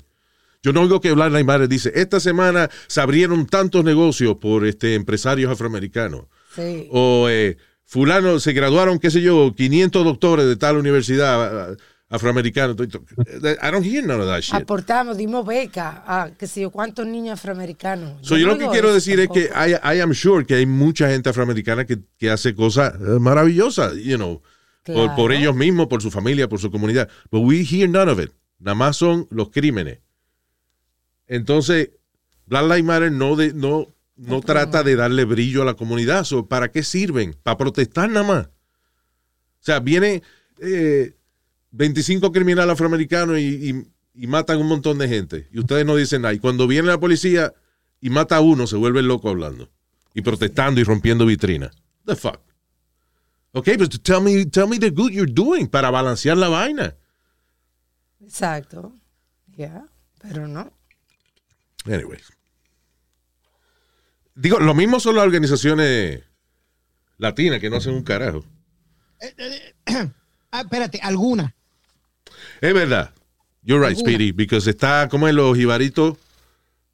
[0.61, 4.65] Yo no oigo que Black Lives Matter dice, esta semana se abrieron tantos negocios por
[4.65, 6.25] este, empresarios afroamericanos.
[6.55, 6.87] Sí.
[6.91, 11.77] O eh, fulano, se graduaron, qué sé yo, 500 doctores de tal universidad
[12.09, 12.73] afroamericana.
[12.73, 14.55] I don't hear none of that shit.
[14.55, 18.17] Aportamos, dimos beca a que sé yo cuántos niños afroamericanos.
[18.27, 19.87] So, yo no lo que quiero decir es que tampoco.
[19.93, 23.93] I, I am sure que hay mucha gente afroamericana que, que hace cosas eh, maravillosas,
[23.95, 24.41] you know,
[24.83, 25.15] por, Claro.
[25.15, 27.07] por ellos mismos, por su familia, por su comunidad.
[27.31, 28.31] But we hear none of it.
[28.59, 29.99] Nada más son los crímenes.
[31.29, 31.91] Entonces,
[32.47, 33.87] Black Lives Matter no, de, no,
[34.17, 36.25] no trata de darle brillo a la comunidad.
[36.25, 37.33] So, ¿Para qué sirven?
[37.41, 38.47] Para protestar nada más.
[38.47, 40.21] O sea, viene
[40.59, 41.15] eh,
[41.71, 43.87] 25 criminales afroamericanos y, y-
[44.21, 45.47] y matan un montón de gente.
[45.53, 46.33] Y ustedes no dicen nada.
[46.33, 47.53] Y cuando viene la policía
[48.01, 49.69] y mata a uno, se vuelve loco hablando.
[50.13, 51.71] Y protestando y rompiendo vitrinas.
[52.05, 52.39] The fuck.
[53.53, 56.95] Ok, but tell me, tell me the good you're doing para balancear la vaina.
[58.21, 58.93] Exacto.
[59.55, 59.85] Ya,
[60.21, 60.73] pero no.
[61.85, 62.19] Anyway.
[64.35, 66.23] Digo, lo mismo son las organizaciones
[67.17, 68.43] latinas que no hacen un carajo.
[70.51, 71.53] Ah, espérate, alguna.
[72.59, 73.13] Es verdad.
[73.61, 74.09] You're right, Alguna.
[74.15, 76.17] Speedy, because está como en los jibaritos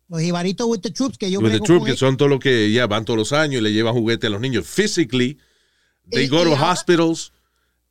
[0.09, 2.29] Los jibaritos with the troops que yo with the brego troop, con que son todos
[2.29, 4.67] los que ya van todos los años y le llevan juguetes a los niños.
[4.67, 5.39] Physically,
[6.11, 7.31] they Y- go y to ahora- hospitals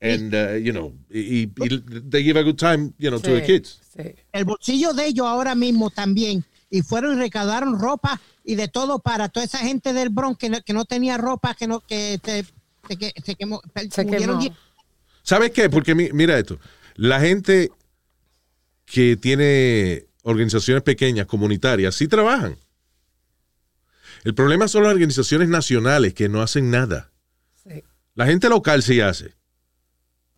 [0.03, 1.81] and, uh, you know, y, y
[2.11, 3.81] they give a good time, you know, to the kids.
[3.97, 4.15] sí.
[4.33, 6.45] el bolsillo de ellos ahora mismo también.
[6.75, 10.49] Y fueron y recaudaron ropa y de todo para toda esa gente del Bronx que
[10.51, 12.45] no, que no tenía ropa, que no que se,
[12.89, 13.63] se, que- se quemó.
[13.93, 14.57] Se murieron quemó.
[15.23, 15.71] ¿Sabes qué?
[15.71, 16.59] Porque mi- mira esto.
[16.97, 17.71] La gente
[18.87, 22.57] que tiene organizaciones pequeñas, comunitarias, sí trabajan.
[24.25, 27.13] El problema son las organizaciones nacionales que no hacen nada.
[27.63, 27.85] Sí.
[28.17, 29.33] La gente local sí hace.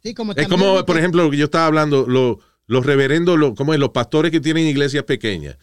[0.02, 3.54] Sí, como Es como, por ejemplo, lo que yo estaba hablando, lo- los reverendos, lo-
[3.54, 3.80] ¿cómo es?
[3.80, 5.56] los pastores que tienen iglesias pequeñas.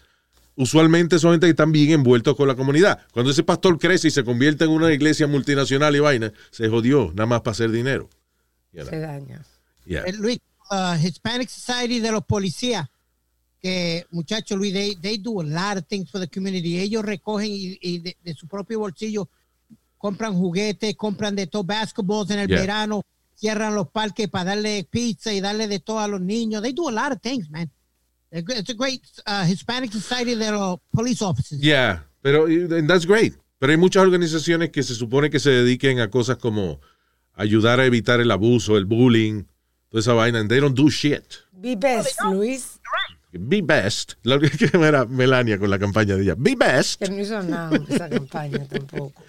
[0.56, 3.00] Usualmente son gente que están bien envueltos con la comunidad.
[3.12, 7.12] Cuando ese pastor crece y se convierte en una iglesia multinacional y vaina, se jodió
[7.16, 8.10] nada más para hacer dinero.
[8.72, 8.90] You know?
[8.90, 9.46] Se daña.
[9.86, 10.04] Yeah.
[10.20, 10.40] Luis,
[10.72, 12.88] uh, Hispanic Society de los policías,
[13.60, 16.80] que muchachos, Luis, they, they do a lot of things for the community.
[16.80, 19.30] Ellos recogen y, y de, de su propio bolsillo
[19.98, 22.60] compran juguetes, compran de todo basketballs en el Yeah.
[22.60, 23.04] verano,
[23.36, 26.62] cierran los parques para darle pizza y darle de todo a los niños.
[26.62, 27.72] They do a lot of things, man.
[28.34, 31.62] It's a great uh, Hispanic Society de los police officers.
[31.62, 33.36] Yeah, pero and that's great.
[33.60, 36.82] Pero hay muchas organizaciones que se supone que se dediquen a cosas como
[37.36, 39.44] ayudar a evitar el abuso, el bullying,
[39.90, 41.24] toda esa vaina, and they don't do shit.
[41.52, 42.80] Be best, Luis.
[43.32, 44.14] Be best.
[44.24, 46.36] Lo que que era Melania con la campaña de ella.
[46.38, 47.00] Be best.
[47.00, 49.24] Que no hizo nada esa campaña tampoco.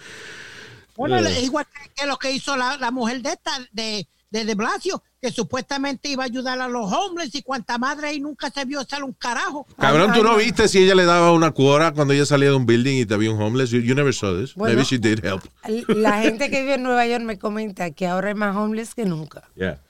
[0.95, 4.43] Bueno, es igual que, que lo que hizo la, la mujer de esta, de, de,
[4.45, 8.49] de Blasio, que supuestamente iba a ayudar a los homeless y cuanta madre y nunca
[8.49, 9.65] se vio hacer un carajo.
[9.79, 12.65] Cabrón, ¿tú no viste si ella le daba una cuora cuando ella salía de un
[12.65, 13.69] building y te había un homeless?
[13.69, 14.53] You, you never saw this.
[14.55, 14.75] Bueno.
[14.75, 15.43] Maybe she did help.
[15.87, 19.05] La gente que vive en Nueva York me comenta que ahora es más homeless que
[19.05, 19.49] nunca.
[19.55, 19.81] Yeah.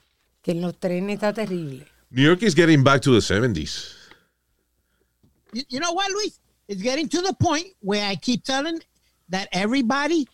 [0.43, 1.87] Que en los trenes está terrible.
[2.11, 3.95] New York is getting back to the 70s.
[5.53, 6.39] You, you know what, Luis?
[6.67, 8.79] It's getting to the point where I keep telling
[9.29, 10.27] that everybody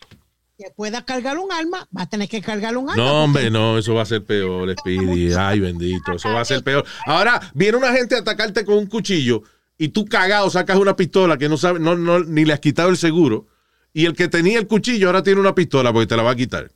[0.61, 3.01] que pueda cargar un arma va a tener que cargar un arma.
[3.03, 5.33] No, hombre, no, eso va a ser peor, Speedy.
[5.33, 6.85] Ay, bendito, eso va a ser peor.
[7.05, 9.41] Ahora, viene una gente a atacarte con un cuchillo
[9.77, 12.89] y tú cagado sacas una pistola que no sabe, no, no, ni le has quitado
[12.89, 13.47] el seguro.
[13.93, 16.35] Y el que tenía el cuchillo ahora tiene una pistola porque te la va a
[16.35, 16.71] quitar.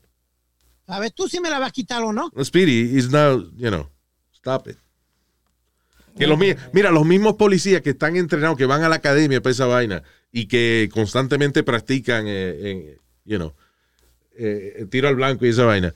[0.87, 2.31] ¿Sabes tú si me la vas a quitar o no?
[2.43, 3.89] Speedy is now, you know,
[4.33, 4.77] stop it.
[6.17, 9.41] Que los, mi- mira, los mismos policías que están entrenados, que van a la academia
[9.41, 13.53] para esa vaina y que constantemente practican, eh, en, you know,
[14.37, 15.93] eh, tiro al blanco y esa vaina.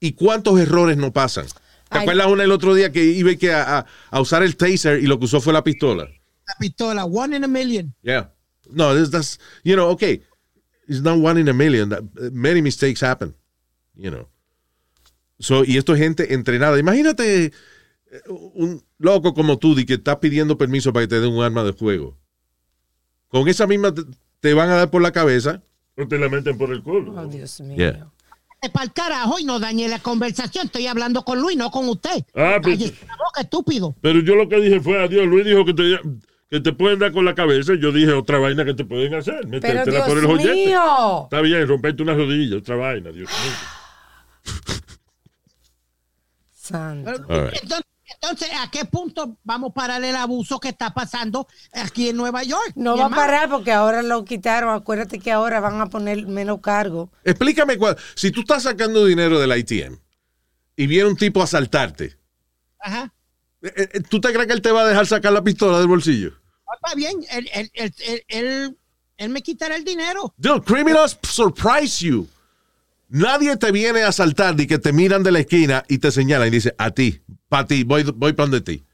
[0.00, 1.46] ¿Y cuántos errores no pasan?
[1.46, 2.00] ¿Te Ay.
[2.02, 5.06] acuerdas una el otro día que iba que a, a- a usar el taser y
[5.06, 6.04] lo que usó fue la pistola?
[6.46, 7.94] La pistola, one in a million.
[8.02, 8.32] Yeah.
[8.70, 10.22] No, this, that's, you know, okay.
[10.88, 11.90] It's not one in a million.
[11.90, 13.34] That- many mistakes happen,
[13.94, 14.28] you know.
[15.38, 16.78] So, y esto es gente entrenada.
[16.78, 17.52] Imagínate eh,
[18.28, 21.62] un loco como tú y que estás pidiendo permiso para que te den un arma
[21.64, 22.18] de fuego.
[23.28, 24.02] Con esa misma te,
[24.40, 25.62] te van a dar por la cabeza.
[25.96, 27.12] No te la meten por el culo.
[27.20, 27.76] Oh, Dios mío.
[27.76, 28.06] Yeah.
[28.72, 30.66] Para el carajo y no dañe la conversación.
[30.66, 32.24] Estoy hablando con Luis, no con usted.
[32.34, 33.94] Ah, pues- la boca, estúpido.
[34.00, 35.26] Pero yo lo que dije fue adiós.
[35.26, 36.00] Luis dijo que te,
[36.48, 37.74] que te pueden dar con la cabeza.
[37.74, 39.40] y Yo dije otra vaina que te pueden hacer.
[39.40, 40.54] Pero Metértela Dios por el joyete.
[40.54, 41.24] mío.
[41.24, 43.52] Está bien, romperte una rodilla, otra vaina, Dios mío.
[46.54, 47.10] Santo.
[47.28, 47.62] All right.
[47.62, 47.86] Entonces,
[48.20, 52.42] Entonces, ¿a qué punto vamos a parar el abuso que está pasando aquí en Nueva
[52.42, 52.72] York?
[52.74, 54.74] No va a parar porque ahora lo quitaron.
[54.74, 57.10] Acuérdate que ahora van a poner menos cargo.
[57.24, 59.98] Explícame, cuál- si tú estás sacando dinero del ITM
[60.76, 62.16] y viene un tipo a asaltarte,
[62.80, 63.12] Ajá.
[63.62, 65.88] eh, eh, ¿tú te crees que él te va a dejar sacar la pistola del
[65.88, 66.32] bolsillo?
[66.66, 68.78] Ah, Está bien, él, él, él, él, él-
[69.18, 70.34] él me quitará el dinero.
[70.36, 72.26] Dude, criminals surprise you.
[73.12, 76.48] Nadie te viene a asaltar ni que te miran de la esquina y te señalan
[76.48, 78.84] y dice, a ti, para ti, voy, voy para donde ti.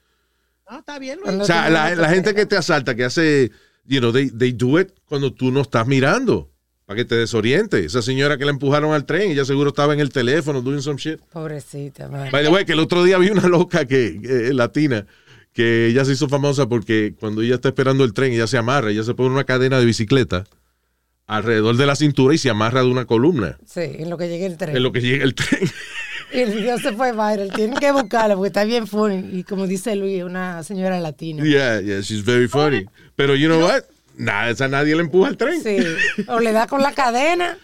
[0.66, 1.36] Ah, está bien, Luis.
[1.40, 3.52] O sea, la, la te gente que te asalta, que hace,
[3.84, 6.50] you know, they, they do it cuando tú no estás mirando,
[6.84, 7.84] para que te desoriente.
[7.84, 10.98] Esa señora que la empujaron al tren, ella seguro estaba en el teléfono doing some
[10.98, 11.20] shit.
[11.32, 12.32] Pobrecita, man.
[12.32, 15.06] By the way, que el otro día vi una loca que, eh, latina,
[15.52, 18.90] que ella se hizo famosa porque cuando ella está esperando el tren, ella se amarra,
[18.90, 20.44] ella se pone una cadena de bicicleta
[21.28, 23.56] alrededor de la cintura y se amarra de una columna.
[23.64, 24.74] Sí, en lo que llegue el tren.
[24.76, 25.60] En lo que llega el tren.
[26.32, 27.50] Y el video se fue viral.
[27.54, 29.38] Tienen que buscarlo porque está bien funny.
[29.38, 31.44] Y como dice Luis, una señora latina.
[31.44, 32.84] yeah, yeah, she's very funny.
[33.14, 33.82] Pero you know what?
[34.16, 35.62] Nada, esa nadie le empuja al tren.
[35.62, 35.76] Sí.
[36.26, 37.56] O le da con la cadena.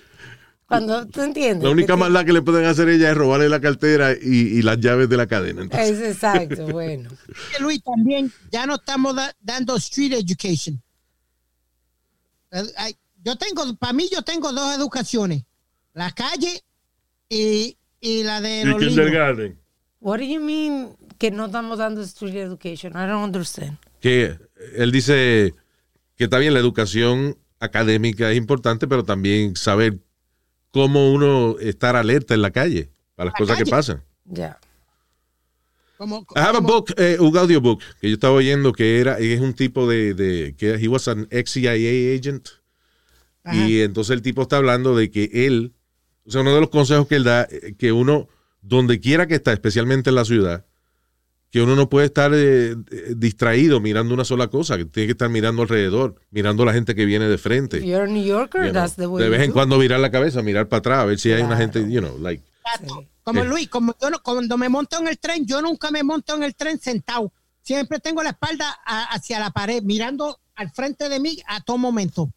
[0.67, 1.63] Cuando, ¿tú entiendes?
[1.65, 4.63] La única maldad que le pueden hacer a ella es robarle la cartera y, y
[4.63, 5.61] las llaves de la cadena.
[5.63, 7.11] Entonces, Es exacto, bueno.
[7.61, 10.83] Luis, también ya no estamos da- dando street education.
[12.53, 15.45] Eh, ay, Yo tengo, para mí yo tengo dos educaciones.
[15.95, 16.63] La calle
[17.29, 18.95] y, y la de los niños.
[18.95, 19.59] kindergarten.
[20.01, 22.93] What do you mean que no estamos dando street education?
[22.93, 23.79] I don't understand.
[24.01, 24.39] que
[24.77, 25.55] él dice
[26.17, 29.99] que está bien, la educación académica es importante, pero también saber
[30.71, 34.05] cómo uno estar alerta en la calle para las La cosas que pasan.
[34.27, 34.59] Ya.
[35.97, 39.41] Como, I have a book, eh, un audiobook que yo estaba oyendo que era, es
[39.41, 42.49] un tipo de, de que he was an ex CIA agent.
[43.45, 43.57] Ajá.
[43.69, 45.75] Y entonces el tipo está hablando de que él,
[46.27, 48.27] o sea, uno de los consejos que él da, eh, que uno,
[48.63, 50.65] donde quiera que está, especialmente en la ciudad,
[51.51, 55.13] que uno no puede estar eh, eh, distraído mirando una sola cosa, que tiene que
[55.13, 57.77] estar mirando alrededor, mirando a la gente que viene de frente.
[57.79, 58.83] If you're a New Yorker, you know.
[58.83, 59.55] that's the way de vez en do.
[59.55, 61.73] cuando mirar la cabeza, mirar para atrás, a ver si hay una Claro.
[61.73, 62.43] gente, you know, like.
[62.65, 63.05] Exacto.
[63.23, 63.49] Como Eh.
[63.49, 66.43] Luis, como yo no- cuando me monto en el tren, yo nunca me monto en
[66.43, 67.33] el tren sentado.
[67.63, 71.79] Siempre tengo la espalda a- hacia la pared, mirando al frente de mí a todo
[71.79, 72.31] momento.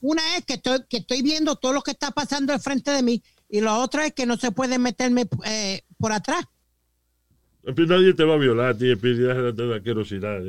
[0.00, 3.02] Una es que estoy, que estoy viendo todo lo que está pasando al frente de
[3.02, 6.44] mí y la otra es que no se puede meterme eh, por atrás.
[7.64, 8.94] Nadie te va a violar, tío.
[8.96, 10.40] La querosidad.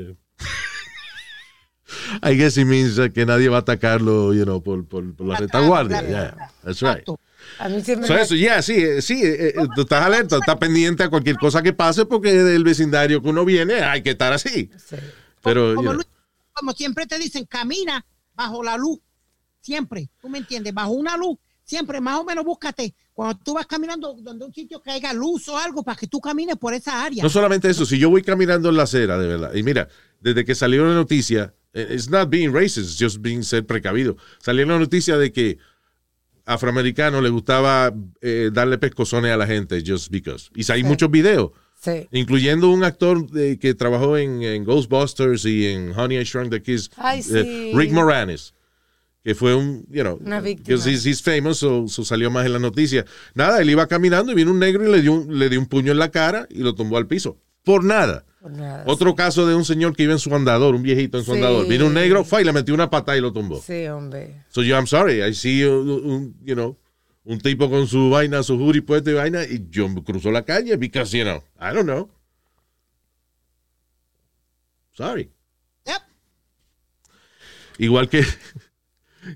[2.21, 5.25] I guess it means uh, que nadie va a atacarlo, you know, por, por, por
[5.25, 6.01] la retaguardia.
[6.05, 6.35] claro.
[6.37, 6.97] Yeah, that's right.
[6.99, 7.19] Exacto.
[7.59, 10.35] A mí siempre So me- eso, yeah, sí, eh, sí, eh, eh, tú estás alerta,
[10.37, 14.09] estás pendiente a cualquier cosa que pase porque del vecindario que uno viene hay que
[14.11, 14.69] estar así.
[14.77, 14.97] Sí.
[15.41, 16.07] Pero, you como, know, Luis,
[16.51, 18.99] como siempre te dicen, camina bajo la luz.
[19.61, 21.37] Siempre, tú me entiendes, bajo una luz.
[21.63, 22.95] Siempre, más o menos, búscate.
[23.13, 26.21] Cuando tú vas caminando donde un sitio que haya luz o algo para que tú
[26.21, 27.21] camines por esa área.
[27.23, 29.89] no solamente eso, si yo voy caminando en la acera, de verdad, y mira,
[30.21, 34.15] desde que salió la noticia, eh, it's not being racist, it's just being ser precavido.
[34.39, 35.57] Salió la noticia de que
[36.45, 40.49] afroamericano le gustaba eh, darle pescozones a la gente just because.
[40.55, 40.87] Y hay Sí.
[40.87, 41.51] muchos videos.
[41.79, 42.07] Sí.
[42.11, 43.27] incluyendo un actor
[43.59, 47.71] que trabajó en, en Ghostbusters y en Honey I Shrunk the Kids, Ay, eh.
[47.75, 48.55] Rick Moranis,
[49.23, 50.67] que fue un, you know, Una víctima.
[50.77, 53.05] because he's, he's famous, so, so salió más en la noticia.
[53.33, 55.65] Nada, él iba caminando y vino un negro y le dio un, le dio un
[55.65, 57.37] puño en la cara y lo tumbó al piso.
[57.63, 58.23] Por nada.
[58.39, 58.83] Por nada.
[58.87, 61.37] Otro caso de un señor que iba en su andador, un viejito en su Sí.
[61.37, 61.67] andador.
[61.67, 63.61] Vino un negro, fue y le metió una patada y lo tumbó.
[63.61, 64.45] Sí, hombre.
[64.47, 66.77] So yo, I'm sorry, I see, un, un, you know,
[67.25, 70.77] un tipo con su vaina, su hoodie puesto y vaina, y yo cruzo la calle
[70.77, 72.09] because, you know, I don't know.
[74.93, 75.29] Sorry.
[75.85, 76.01] Yep.
[77.79, 78.23] Igual que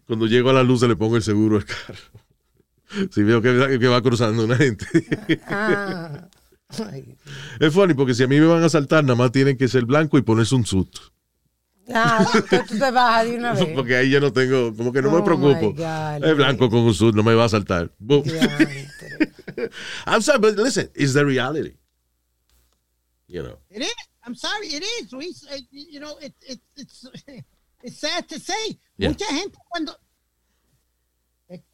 [0.05, 3.09] cuando llego a la luz se le pongo el seguro al carro.
[3.11, 4.85] Si veo que, que va cruzando una gente.
[5.47, 6.27] Ah.
[7.59, 9.83] Es funny porque si a mí me van a saltar, nada más tienen que ser
[9.85, 10.87] blanco y ponerse un suit.
[11.93, 13.65] Ah, entonces tú te bajas de una vez.
[13.75, 15.73] Porque ahí yo no tengo, como que no me Oh, preocupo.
[15.73, 17.91] God, Es blanco con un suit, no me va a saltar.
[17.99, 18.23] Boom.
[18.23, 18.87] Diantre.
[20.07, 21.73] I'm sorry, but listen, it's the reality.
[23.27, 23.57] You know.
[23.69, 23.93] It is.
[24.25, 25.45] I'm sorry, it is, Luis.
[25.51, 27.05] Uh, you know, it, it, it's
[27.83, 28.77] it's sad to say.
[28.97, 29.09] Yeah.
[29.09, 29.93] Mucha gente cuando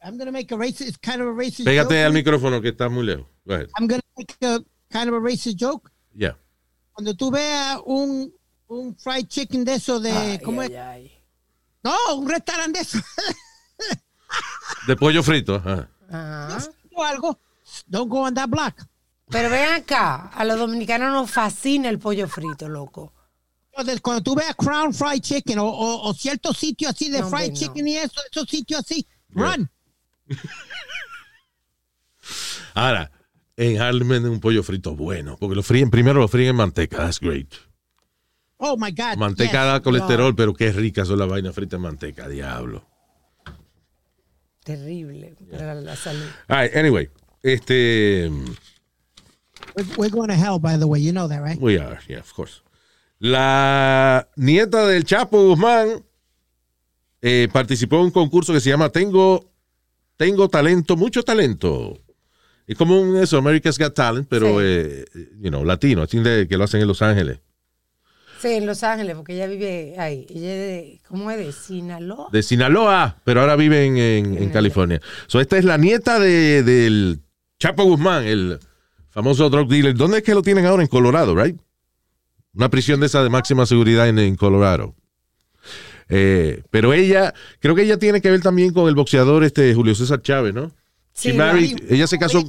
[0.02, 2.04] I'm gonna make a racist, it's kind of a racist Pégate joke.
[2.04, 3.26] al micrófono que está muy lejos.
[3.46, 3.68] Go ahead.
[3.78, 4.58] I'm gonna make a
[4.90, 5.90] kind of a racist joke.
[6.14, 6.34] Yeah.
[6.92, 8.32] Cuando tú veas un
[8.68, 10.78] un fried chicken de eso de Ay, ¿cómo ay, es?
[10.78, 11.12] ay.
[11.84, 12.98] No, un restaurante de eso.
[14.86, 15.54] De pollo frito.
[15.56, 15.88] ajá.
[16.96, 17.38] Algo.
[17.86, 18.74] Don't go on that block.
[19.30, 23.12] Pero ven acá, a los dominicanos nos fascina el pollo frito, loco.
[24.02, 27.48] Cuando tú veas Crown Fried Chicken o, o, o ciertos sitios así de No, fried
[27.48, 27.66] hombre, no.
[27.66, 29.56] chicken y eso, esos sitios así, Yeah.
[29.56, 29.70] run.
[32.74, 33.10] Ahora,
[33.56, 35.36] en Harlem venden un pollo frito bueno.
[35.38, 36.98] Porque lo fríen, primero lo fríen en manteca.
[36.98, 37.54] That's great.
[38.58, 39.16] Oh my God.
[39.16, 39.72] Manteca yes.
[39.72, 42.84] da colesterol, pero qué ricas son las vainas fritas en manteca, diablo.
[44.64, 46.26] Terrible para la salud.
[46.48, 47.08] All right, anyway.
[47.42, 48.28] Este.
[49.76, 51.00] We're, we're going to hell, by the way.
[51.00, 51.60] You know that, right?
[51.60, 52.62] We are, yeah, of course.
[53.20, 56.04] La nieta del Chapo Guzmán
[57.20, 59.50] eh, participó en un concurso que se llama Tengo,
[60.16, 61.98] Tengo talento, mucho talento.
[62.66, 64.64] Es como un eso, America's Got Talent, pero, Sí.
[64.66, 65.04] eh,
[65.40, 67.40] you know, latino, así de que lo hacen en Los Ángeles.
[68.40, 70.26] Sí, en Los Ángeles, porque ella vive ahí.
[70.28, 71.38] Ella es de, ¿cómo es?
[71.38, 72.28] De Sinaloa.
[72.30, 75.00] De Sinaloa, pero ahora vive en, en- en California.
[75.26, 77.20] So, esta es la nieta de- del
[77.58, 78.58] Chapo Guzmán, el
[79.10, 79.94] famoso drug dealer.
[79.94, 80.82] ¿Dónde es que lo tienen ahora?
[80.82, 81.56] En Colorado, right?
[82.58, 84.94] Una prisión de esa de máxima seguridad en, en Colorado.
[86.08, 89.94] Eh, pero ella, creo que ella tiene que ver también con el boxeador este Julio
[89.94, 90.72] César Chávez, ¿no?
[91.12, 92.42] Sí, She married- la- ella se casó.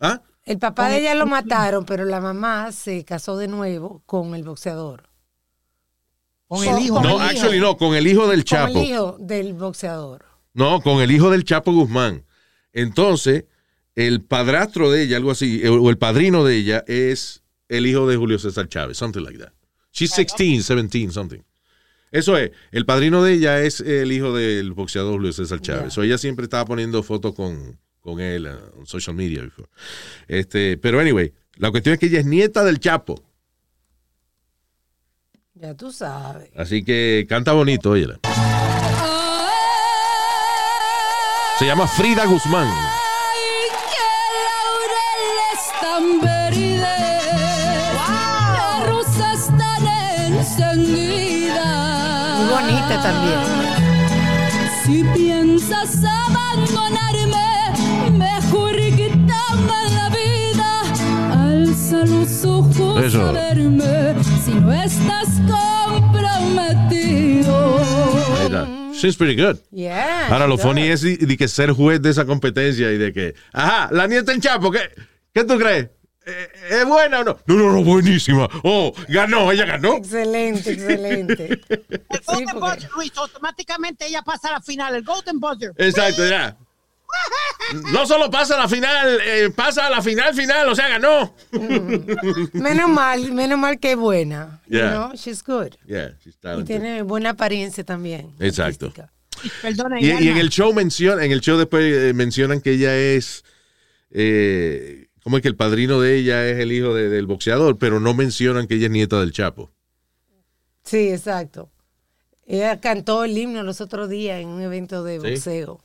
[0.00, 0.22] ¿Ah?
[0.44, 4.44] El papá de ella lo mataron, pero la mamá se casó de nuevo con el
[4.44, 5.10] boxeador.
[6.48, 7.02] Con el hijo.
[7.02, 7.20] No, el hijo.
[7.42, 8.72] actually no, con el hijo del Chapo.
[8.72, 10.24] Con el hijo del boxeador.
[10.54, 12.24] No, con el hijo del Chapo Guzmán.
[12.72, 13.44] Entonces,
[13.94, 17.42] el padrastro de ella, algo así, eh, o el padrino de ella es
[17.76, 19.52] el hijo de Julio César Chávez, something like that.
[19.92, 21.40] She's 16, 17, something.
[22.10, 25.92] Eso es, el padrino de ella es el hijo del boxeador Julio César Chávez.
[25.92, 29.42] So, ella siempre estaba poniendo fotos con, con él en social media.
[29.42, 29.68] before.
[30.28, 33.20] Este, pero anyway, la cuestión es que ella es nieta del Chapo.
[35.54, 36.50] Ya tú sabes.
[36.56, 38.20] Así que canta bonito, óyela.
[41.58, 42.68] Se llama Frida Guzmán.
[53.04, 53.38] También.
[54.82, 57.70] Si piensas abandonarme,
[58.12, 60.82] mejor quítame la vida.
[61.32, 63.28] Alza los ojos Eso.
[63.28, 67.78] a verme si no estás comprometido.
[68.94, 69.58] She's pretty good.
[69.70, 70.28] Yeah.
[70.30, 73.90] Ahora, lo funny es de, que ser juez de esa competencia y de que, ajá,
[73.92, 74.80] la nieta del Chapo, ¿qué,
[75.34, 75.90] qué tú crees?
[76.26, 77.38] Eh, ¿Es buena o no?
[77.46, 78.48] No, no, no, buenísima.
[78.62, 79.96] Oh, ganó, ella ganó.
[79.98, 81.44] Excelente, excelente.
[81.68, 84.94] El Sí, Golden porque- Buzzer, Luis, automáticamente ella pasa a la final.
[84.94, 85.72] El Golden Buzzer.
[85.76, 86.56] Exacto, ya.
[87.92, 91.34] No solo pasa a la final, eh, pasa a la final final, o sea, ganó.
[92.52, 94.60] menos mal, menos mal que es buena.
[94.66, 94.90] You Yeah.
[94.90, 95.74] know, she's good.
[95.86, 98.32] Yeah, she's Y tiene buena apariencia también.
[98.40, 98.92] Exacto.
[99.62, 102.96] Perdona, Y, y en el show menciona, en el show después eh, mencionan que ella
[102.96, 103.44] es,
[104.10, 107.98] eh, como es que el padrino de ella es el hijo de- del boxeador, pero
[107.98, 109.72] no mencionan que ella es nieta del Chapo.
[110.84, 111.70] Sí, exacto.
[112.46, 115.26] Ella cantó el himno los otros días en un evento de Sí.
[115.30, 115.82] boxeo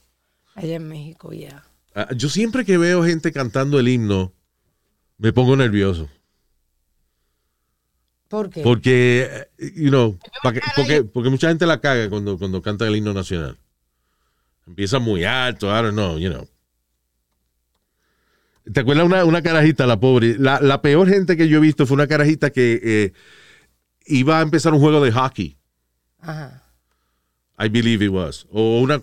[0.56, 1.64] allá en México, ya.
[1.96, 4.34] Ah, Yo siempre que veo gente cantando el himno,
[5.18, 6.08] me pongo nervioso.
[8.28, 8.62] ¿Por qué?
[8.62, 10.20] Porque, eh, you know,
[10.76, 13.58] porque, porque mucha gente la caga cuando, cuando canta el himno nacional.
[14.68, 16.48] Empieza muy alto, I don't know, you know.
[18.74, 20.38] ¿Te acuerdas una, una carajita, la pobre?
[20.38, 23.14] La, la peor gente que yo he visto fue una carajita que eh,
[24.06, 25.58] iba a empezar un juego de hockey.
[26.20, 26.64] Ajá.
[27.58, 28.46] I believe it was.
[28.52, 29.02] O una,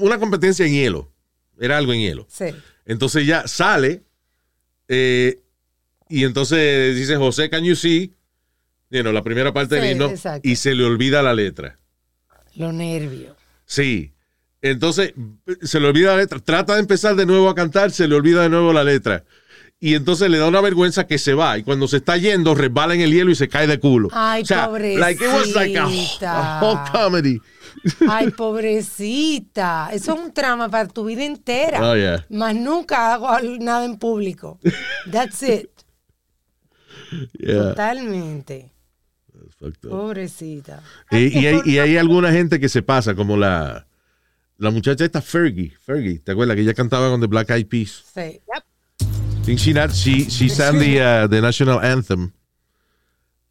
[0.00, 1.12] una competencia en hielo.
[1.58, 2.26] Era algo en hielo.
[2.30, 2.46] Sí.
[2.86, 4.02] Entonces ya sale
[4.88, 5.40] eh,
[6.08, 8.14] y entonces dice José, can you see?
[8.90, 10.48] You know, la primera parte Sí, del himno exacto.
[10.48, 11.78] y se le olvida la letra.
[12.56, 13.36] Los nervios.
[13.66, 14.12] Sí.
[14.62, 15.14] Entonces
[15.62, 16.38] se le olvida la letra.
[16.38, 19.24] Trata de empezar de nuevo a cantar, se le olvida de nuevo la letra.
[19.82, 21.56] Y entonces le da una vergüenza que se va.
[21.56, 24.08] Y cuando se está yendo, resbala en el hielo y se cae de culo.
[24.12, 26.58] Ay, o sea, like it was like a, pobrecita.
[26.58, 27.40] a whole comedy.
[28.10, 29.88] Ay, pobrecita.
[29.90, 31.80] Eso es un trama para tu vida entera.
[31.82, 32.26] Oh, yeah.
[32.28, 34.58] Más nunca hago nada en público.
[35.10, 35.70] That's it.
[37.38, 37.70] Yeah.
[37.70, 38.74] Totalmente.
[39.58, 39.90] Fucked up.
[39.90, 40.82] Pobrecita.
[41.10, 43.86] Y, y hay, y hay alguna gente que se pasa, como la,
[44.60, 45.72] la muchacha esta Fergie.
[45.80, 46.54] Fergie, ¿te acuerdas?
[46.56, 48.04] Que ella cantaba con The Black Eyed Peas.
[48.14, 48.20] Sí.
[48.20, 52.30] I think she, not- she, she sang the, uh, the national anthem.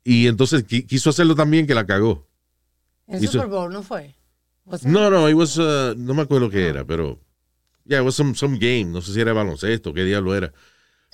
[0.03, 2.27] Y entonces qui- quiso hacerlo también que la cagó.
[3.07, 4.15] El Hizo- Super Bowl, ¿no fue?
[4.83, 7.19] No, no, it was, uh, no me acuerdo qué era, pero...
[7.85, 8.85] Yeah, it was some, some game.
[8.91, 10.53] No sé si era baloncesto, qué diablo era.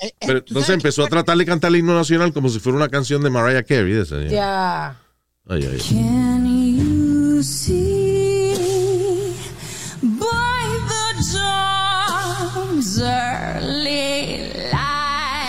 [0.01, 1.11] Eh, eh, Pero ¿tú entonces empezó a qué?
[1.11, 4.03] tratar de cantar el himno nacional como si fuera una canción de Mariah Carey.
[4.29, 4.99] Ya.
[5.47, 5.79] Ay, ay.
[5.89, 8.04] Can you see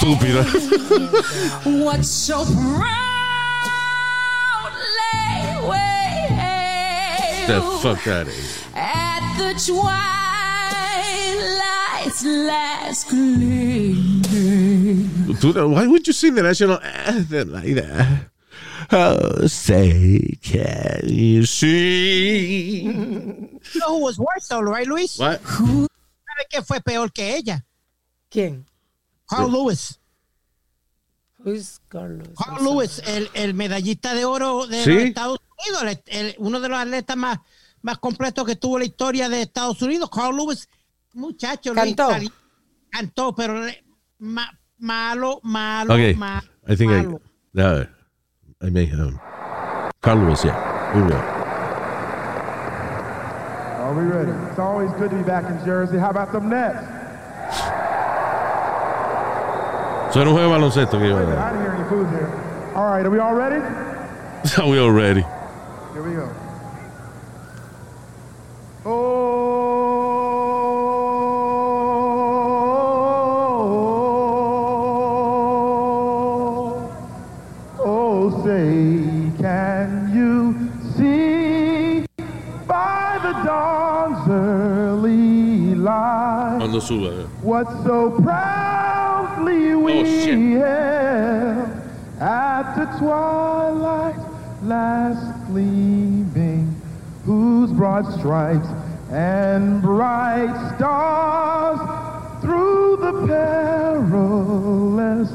[0.06, 1.82] light Estúpida.
[1.82, 2.86] what so proudly
[7.46, 8.44] The waved fuck out of here.
[8.74, 9.84] at the twilight's
[11.58, 14.12] lights last gleaming.
[15.72, 18.30] Why would you sing the national anthem like that?
[18.92, 22.82] Oh, say, can you see?
[22.82, 25.18] You know who was worse, though, right, Luis?
[25.18, 25.42] What?
[25.42, 25.88] ¿Sabe
[26.50, 27.64] qué fue peor que ella?
[28.30, 28.64] ¿Quién?
[29.28, 29.98] Carl Lewis.
[31.44, 32.28] Who's Carlos?
[32.36, 34.94] Carl Lewis, el, el medallista de oro de ¿Sí?
[34.94, 37.38] los Estados Unidos, el- el- uno de los atletas más,
[37.82, 40.10] más completos que tuvo la historia de Estados Unidos.
[40.10, 40.68] Carl Lewis,
[41.14, 42.10] muchacho, Luis, Cantó.
[42.10, 42.32] sali-
[42.90, 43.84] cantó, pero le-
[44.18, 47.20] ma- malo, malo, Okay, ma- I think I, malo.
[47.54, 47.84] uh,
[48.66, 49.14] I may have.
[50.00, 50.92] Carl Lewis, yeah.
[50.94, 51.16] Here we go.
[53.86, 54.32] Are we ready?
[54.50, 55.96] It's always good to be back in Jersey.
[55.98, 56.76] How about them Nets?
[60.10, 61.16] Eso era un juego de baloncesto que yo.
[61.16, 62.30] I didn't hear any food here.
[62.74, 63.60] All right, are we all ready?
[64.70, 65.22] we all ready.
[65.92, 66.28] Here we go.
[75.86, 76.90] Oh,
[77.84, 80.54] oh, say, can you
[80.96, 82.04] see
[82.66, 86.56] by the dawn's early light?
[86.58, 87.22] Cuando suba.
[87.22, 87.26] eh.
[87.42, 88.55] what so proudly we
[89.98, 90.38] Oh, shit.
[90.38, 91.70] held
[92.20, 94.16] at the twilight
[94.62, 96.74] last gleaming,
[97.24, 98.68] whose broad stripes
[99.10, 101.78] and bright stars
[102.42, 105.30] through the perilous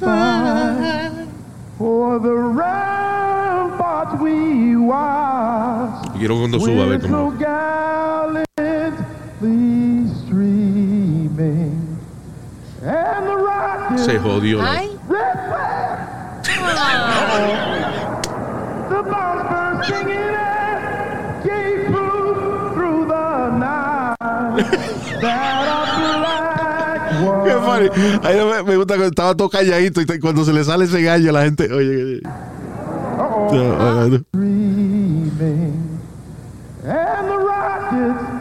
[0.00, 1.28] fight
[1.76, 8.45] for the rampart we watched quiero cuando suba a ver with so cómo.
[25.20, 25.68] That a
[26.20, 27.10] black
[27.44, 27.88] Qué funny.
[28.22, 31.02] A mí me, me gusta cuando estaba todo calladito y cuando se le sale ese
[31.02, 32.20] gallo la gente, oye.
[32.20, 32.22] oye.
[34.32, 36.00] dreaming,
[36.84, 38.36] and the rockets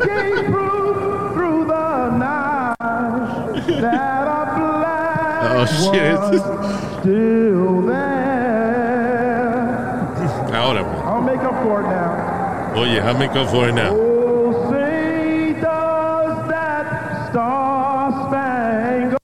[0.00, 0.96] gave proof
[1.34, 2.76] through the night
[3.80, 6.18] that a black Oh, shit.
[6.18, 6.42] was
[7.00, 9.62] still there.
[10.54, 10.82] Ahora.
[11.04, 12.72] I'll make up for it now.
[12.76, 13.90] Oye, how make up for it now?
[13.92, 16.86] Oh, say does that
[17.30, 19.18] star-spangled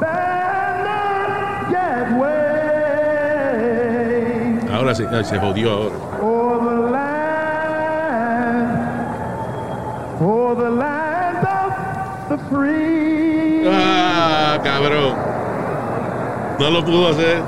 [0.00, 2.58] banner yet wave
[4.72, 5.96] Ahora sí, se jodió ahora.
[13.70, 15.14] Ah, cabrón.
[16.58, 17.42] No lo pudo hacer.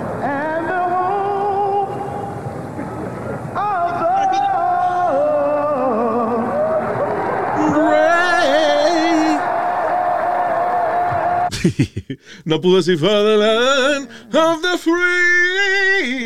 [12.45, 16.21] no pudo decir for the land of the free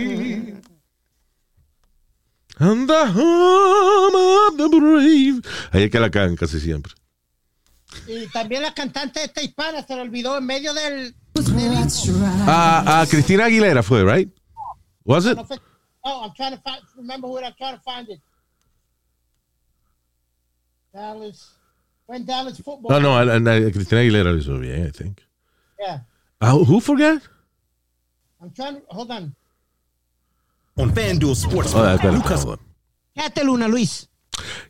[2.58, 5.42] and the home of the brave.
[5.72, 6.92] Ahí es que la cagan casi siempre.
[8.06, 11.14] Y también la cantante esta hispana se le olvidó en medio del...
[12.46, 14.30] Ah, ah, Cristina Aguilera fue, right?
[15.04, 15.38] Was it?
[16.02, 18.20] Oh, I'm trying to find, remember who I'm trying to find it.
[20.92, 21.50] Dallas.
[22.06, 22.90] When Dallas football.
[22.90, 25.20] No, no, a- a Cristina Aguilera lo hizo bien, I think.
[25.78, 26.00] Yeah.
[26.40, 27.22] Ah, who forgot?
[28.40, 29.34] I'm trying to, hold on.
[30.76, 32.58] On FanDuel Sportsbook, Oh, hold on.
[33.16, 34.08] Quédate Luna, Luis.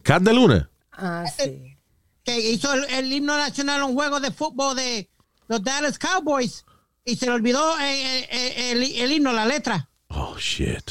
[0.03, 0.69] Cat de Luna.
[0.93, 1.74] ah, sí.
[2.25, 5.11] Que hizo el, el himno nacional un juego de fútbol de
[5.49, 6.65] los Dallas Cowboys
[7.05, 9.89] y se le olvidó eh, eh, el, el himno, la letra.
[10.09, 10.91] Oh, shit.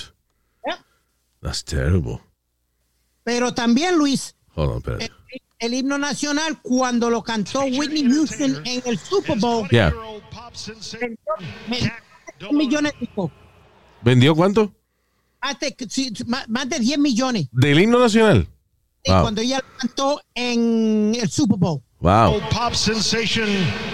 [0.66, 0.86] Yeah.
[1.42, 2.20] That's terrible.
[3.24, 5.06] Pero también, Luis, Hold on, espérate.
[5.06, 9.92] el, el himno nacional cuando lo cantó Whitney Houston en el Super Bowl, Yeah.
[12.52, 13.10] millones de.
[14.02, 14.74] ¿Vendió cuánto?
[15.42, 18.48] más de, sí, más- más de 10 millones ¿Del himno nacional?
[19.06, 19.22] Y Wow.
[19.22, 21.82] cuando ella cantó en el Super Bowl.
[22.00, 22.40] Wow.
[22.50, 23.48] Pop sensation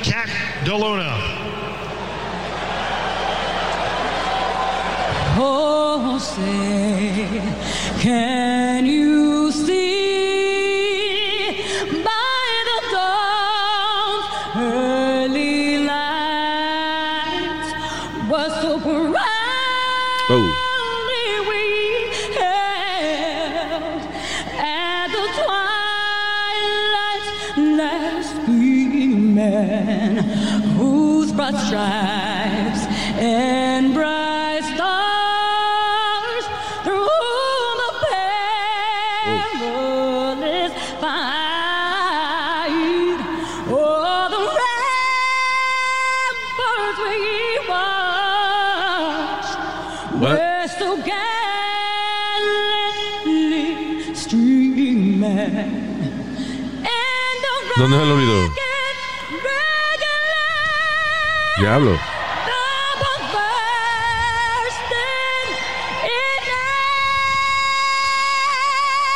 [0.03, 0.30] Cat
[0.64, 1.16] Delona.
[5.41, 7.41] Oh, say,
[8.01, 9.99] can you see
[31.70, 32.84] stripes
[33.22, 36.45] and bright stars
[36.84, 37.05] through
[37.82, 37.91] the
[39.30, 42.74] perilous fight.
[43.70, 44.41] Oh, the
[46.57, 47.17] ramparts we
[47.70, 49.55] watched
[50.24, 51.38] were so gallantly
[54.15, 55.78] streaming.
[57.78, 58.68] ¿Dónde se lo olvidó?
[61.60, 61.99] Diablo.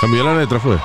[0.01, 0.77] Cambió la letra, fue.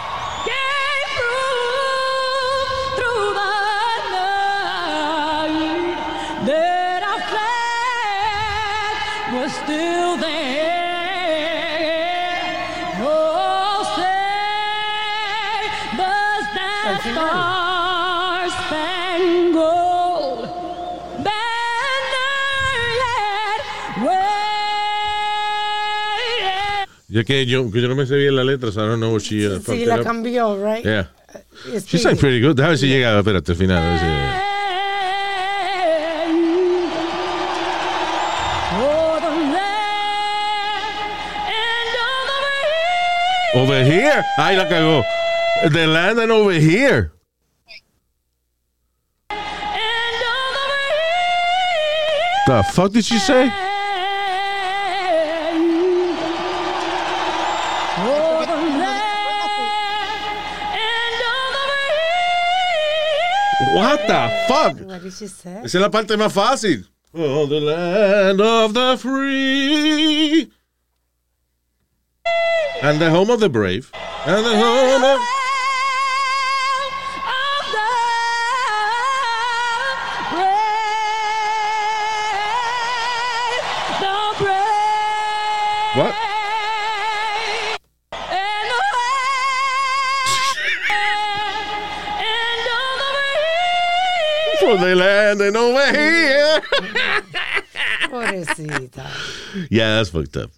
[27.19, 29.11] Ya que yo, que yo no me sé bien la letra, so I don't know
[29.11, 30.85] what she uh, Sí, la cambió, right?
[30.85, 31.09] Yeah.
[31.67, 32.55] It's She sang pretty good.
[32.55, 33.77] Déjame ver si llega, espérate, al final.
[33.77, 34.49] a ver si-
[43.55, 44.23] Over here.
[44.37, 45.03] Ay, la cagó.
[45.73, 47.11] The land and over here.
[52.47, 53.51] The fuck did she say?
[63.99, 64.87] What the fuck?
[64.87, 65.61] What did she say?
[65.65, 66.87] Esa es la parte más fácil.
[67.15, 70.51] Oh, the land of the free.
[72.83, 73.91] And the home of the brave.
[74.25, 75.38] And the home of...
[99.71, 100.51] Yeah, that's fucked up.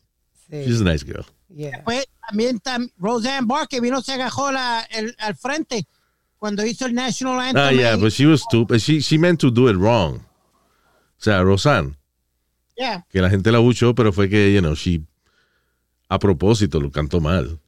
[0.50, 0.64] Sí.
[0.64, 1.24] She's a nice girl.
[1.48, 1.82] Yeah.
[1.84, 5.86] Pues también tam- Roseanne que vino se agajó la, el, al frente
[6.38, 7.62] cuando hizo el National Anthem.
[7.62, 8.80] Ah, yeah, but she was stupid.
[8.80, 10.16] She, she meant to do it wrong.
[10.16, 11.96] O sea, Rosanne,
[12.76, 13.04] Yeah.
[13.10, 15.02] que la gente la buchó, pero fue que, you know, she
[16.08, 17.60] a propósito lo cantó mal.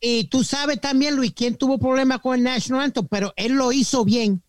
[0.00, 3.72] Y tú sabes también, Luis, quién tuvo problemas con el National Anthem, pero él lo
[3.72, 4.42] hizo bien.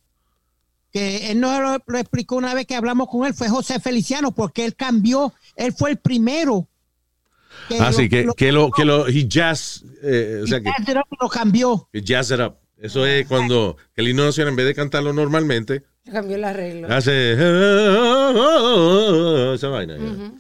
[0.91, 4.31] Que él nos lo, lo explicó una vez que hablamos con él, fue José Feliciano,
[4.31, 5.33] porque él cambió,
[5.65, 6.67] él fue el primero.
[7.67, 10.59] Que Así lo- Ah, que, lo- que lo, que lo, he jazz, eh, o sea,
[10.59, 11.87] que, Jazzed Up lo cambió.
[11.93, 12.55] jazz it up.
[12.77, 16.87] Eso es cuando el himno nacional, en vez de cantarlo normalmente, cambió el arreglo.
[16.91, 17.33] hace
[19.53, 19.97] esa vaina.
[19.97, 20.31] yeah.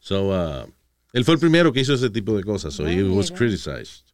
[0.00, 0.66] So, uh,
[1.12, 2.74] él fue el primero que hizo ese tipo de cosas.
[2.74, 3.38] So he was mira.
[3.38, 4.04] criticized.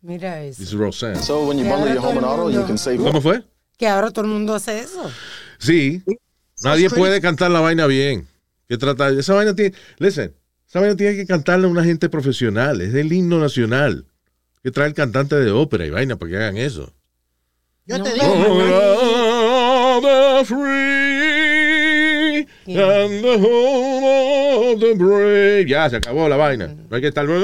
[0.00, 0.58] Mira eso.
[0.60, 1.16] This is Roseanne.
[1.22, 3.42] So when you bundle your home and auto, you can save ¿Cómo fue?
[3.76, 5.10] Que ahora todo el mundo hace eso.
[5.58, 6.02] Sí.
[6.62, 8.26] Nadie puede cantar la vaina bien.
[8.72, 10.34] Que trata, esa vaina tiene, listen,
[10.66, 12.80] esa vaina tiene que cantarla una gente profesional.
[12.80, 14.06] Es el himno nacional.
[14.62, 16.90] Que trae el cantante de ópera y vaina para que hagan eso.
[17.84, 25.66] Yo te Oh, digo, the free and the home of the brave.
[25.68, 26.68] Ya, se acabó la vaina.
[26.68, 27.28] No hay que estar.
[27.28, 27.42] On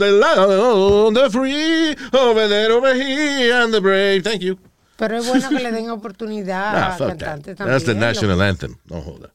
[0.00, 4.24] the land, on the free, over there, over here, and the brave.
[4.24, 4.58] Thank you.
[4.96, 7.66] Pero es bueno que le den oportunidad Ah, a fuck cantantes that.
[7.66, 7.74] también.
[7.74, 8.76] That's the national anthem.
[8.88, 9.32] No joda.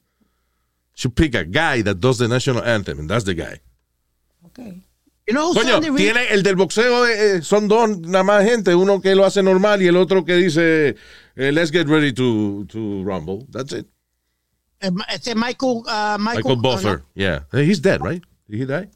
[0.95, 3.59] Should pick a guy that does the national anthem, and that's the guy.
[4.47, 4.81] Okay.
[5.27, 8.73] you know who Coño, tiene el del boxeo, eh, eh, son dos nada más gente,
[8.73, 10.95] uno que lo hace normal y el otro que dice,
[11.35, 13.45] eh, let's get ready to, to rumble.
[13.51, 13.85] That's it.
[14.81, 17.03] eh, ese Michael, uh, Michael, Michael Buffer.
[17.15, 17.41] Yeah.
[17.51, 18.23] Hey, He's dead, right?
[18.49, 18.89] Did he die?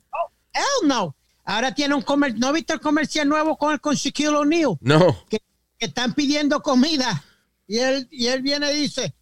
[0.53, 1.15] Hell no.
[1.45, 2.39] Ahora tiene un comercial.
[2.39, 4.77] ¿No viste el comercial nuevo con, con Shaquille O'Neal?
[4.81, 5.15] No.
[5.29, 5.39] Que,
[5.83, 7.21] que están pidiendo comida.
[7.67, 9.13] Y él, y él viene y dice: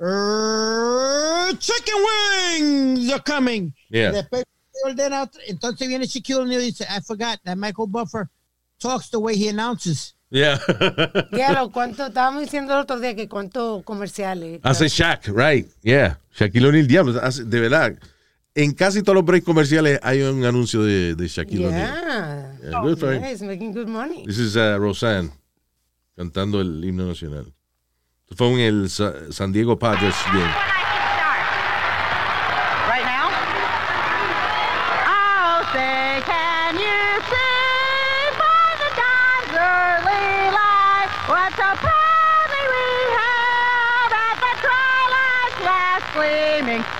[0.00, 3.72] "Er, Chicken wings are coming.
[3.90, 4.10] Yeah.
[4.10, 4.44] Y después
[4.84, 8.28] ordena otro- entonces viene Shaquille O'Neal y dice: I forgot that Michael Buffer
[8.80, 10.14] talks the way he announces.
[10.30, 10.58] Yeah.
[11.32, 12.06] Diablo, ¿cuánto?
[12.06, 14.60] Estábamos diciendo el otro día que cuántos comerciales.
[14.62, 15.66] hace Shaq, right?
[15.82, 16.18] Yeah.
[16.36, 17.96] Shaquille O'Neal, diablo, hace- de verdad.
[18.54, 21.92] En casi todos los breaks comerciales hay un anuncio de, de Shaquille O'Neal.
[21.92, 22.58] Yeah.
[22.70, 22.98] Yeah, good.
[23.00, 24.24] Yeah, he's making good money.
[24.26, 25.30] This is uh, Roseanne
[26.18, 27.54] cantando el himno nacional.
[28.24, 30.54] Esto Fue en el Sa- San Diego Padres game.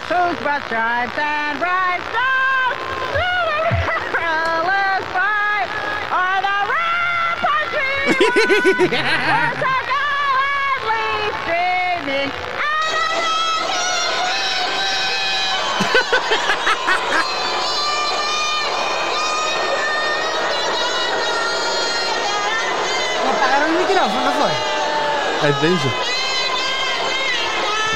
[0.08, 1.60] Whose broad stripes and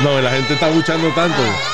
[0.02, 1.71] No, la gente está buchando tanto.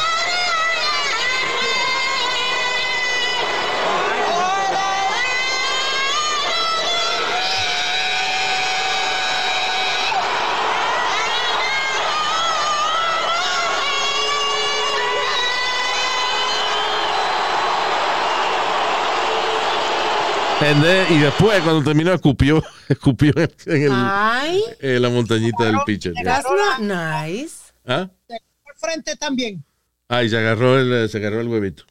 [20.83, 26.13] Then- y después, cuando terminó, escupió, escupió en, el- Ay, en la montañita del pitcher.
[26.25, 27.73] that's not nice.
[27.87, 28.09] ¿Ah?
[28.31, 28.41] Al
[28.77, 29.65] frente también.
[30.09, 31.85] Ah, y se agarró el, se agarró el huevito.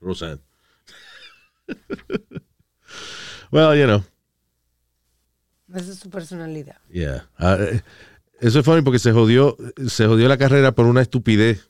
[0.00, 0.40] Roseanne.
[3.50, 4.02] well, you know,
[5.74, 6.76] Esa es su personalidad.
[6.90, 7.28] yeah.
[7.38, 7.82] Ah, eh,
[8.40, 9.56] eso es funny porque se jodió,
[9.88, 11.68] se jodió la carrera por una estupidez.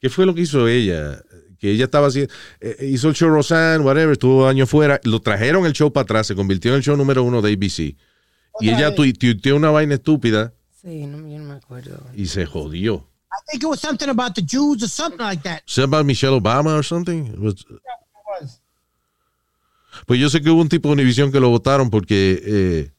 [0.00, 1.20] ¿Qué fue lo que hizo ella?
[1.58, 5.66] Que ella estaba haciendo, eh, hizo el show Roseanne, whatever, estuvo años fuera, lo trajeron
[5.66, 7.96] el show para atrás, se convirtió en el show número uno de ABC.
[8.60, 12.00] Y ella tui- tuiteó una vaina estúpida Sí, no, yo no me acuerdo.
[12.14, 13.06] y se jodió.
[13.30, 15.60] I think it was something about the Jews or something like that.
[15.66, 17.26] ¿Es about Michelle Obama or something?
[17.26, 17.66] It was-
[20.06, 22.90] Pues yo sé que hubo un tipo de Univision que lo votaron porque eh,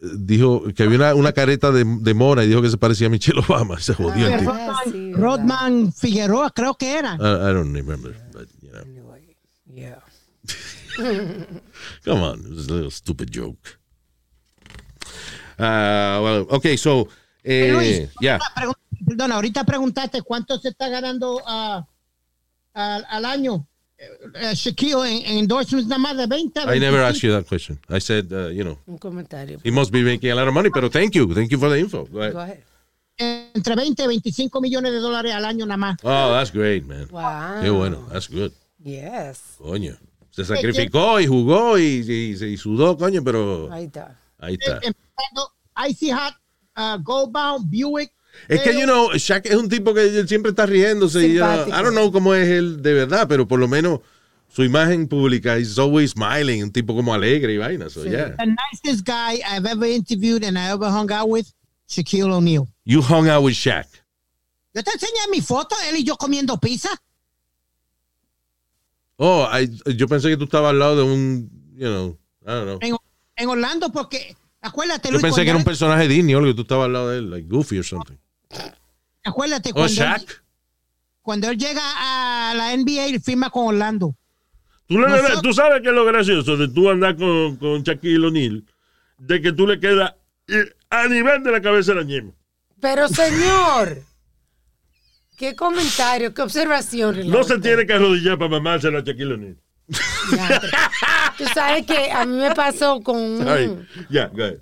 [0.00, 3.10] dijo que había una, una careta de, de mona y dijo que se parecía a
[3.10, 3.80] Michelle Obama.
[3.80, 4.52] Se jodió el tipo.
[5.14, 7.14] Rodman Figueroa, creo que era.
[7.14, 8.14] I, I don't remember.
[8.32, 8.84] But, you know.
[9.74, 10.00] Yeah.
[12.04, 13.78] Come on, it was a little stupid joke.
[15.58, 17.08] Uh, well, okay, so,
[17.44, 18.38] eh, Luis, yeah.
[19.06, 21.86] Perdona, ahorita preguntaste cuánto se está ganando ah,
[22.74, 23.67] al, al año
[23.98, 26.60] eh, eh, Shaquille en, en endorsements nada más de 20.
[26.60, 27.04] I never 25.
[27.08, 27.78] asked you that question.
[27.88, 29.58] I said, uh, you know, Un comentario.
[29.64, 31.32] he must be making a lot of money, pero thank you.
[31.34, 32.04] Thank you for the info.
[32.06, 32.32] Go ahead.
[32.32, 32.62] Go ahead.
[33.20, 35.96] Entre 20 y 25 millones de dólares al año nada más.
[36.04, 37.08] Oh, that's great, man.
[37.10, 37.62] Wow.
[37.62, 38.52] Qué bueno, that's good.
[38.84, 39.40] Yes.
[39.58, 39.96] Coño.
[40.30, 44.16] Se sacrificó y jugó y, y- y sudó, coño, pero Ahí está.
[44.38, 44.76] ahí está.
[44.76, 45.52] Eh, Empezando
[45.88, 46.34] Icy Hot,
[46.76, 48.12] uh, Goldbaum, Buick.
[48.46, 51.26] Es que, you know, Shaq es un tipo que siempre está riéndose.
[51.26, 51.68] Y, uh, Simpático.
[51.78, 54.00] I don't know cómo es él de verdad, pero por lo menos
[54.48, 57.90] su imagen pública is always smiling, un tipo como alegre y vaina.
[57.90, 58.34] So, yeah.
[58.36, 61.46] The nicest guy I've ever interviewed and I ever hung out with,
[61.88, 62.68] Shaquille O'Neal.
[62.84, 63.86] You hung out with Shaq.
[64.74, 66.90] Yo te enseñé mi foto, él y yo comiendo pizza.
[69.16, 72.64] Oh, I- yo pensé que tú estabas al lado de un, you know, I don't
[72.64, 72.78] know.
[72.82, 72.96] en,
[73.36, 76.54] en Orlando porque acuérdate Yo Luis, pensé que era un personaje Disney o algo, que
[76.54, 78.16] tú estabas al lado de él, like Goofy or something.
[79.24, 80.20] Acuérdate Oh, cuando, Shaq.
[80.22, 80.26] él,
[81.22, 84.14] cuando él llega a la NBA él firma con Orlando
[84.86, 88.24] Tú, le- Nosotros- tú sabes que es lo gracioso de tú andar con, con Shaquille
[88.26, 88.64] O'Neal,
[89.18, 90.14] de que tú le quedas
[90.46, 92.32] eh, a nivel de la cabeza de la.
[92.80, 94.02] Pero, señor,
[95.36, 97.28] qué comentario, qué observación.
[97.30, 99.58] No se tiene que arrodillar para mamarse a Shaquille O'Neal.
[101.38, 103.86] Tú sabes que a mí me pasó con un,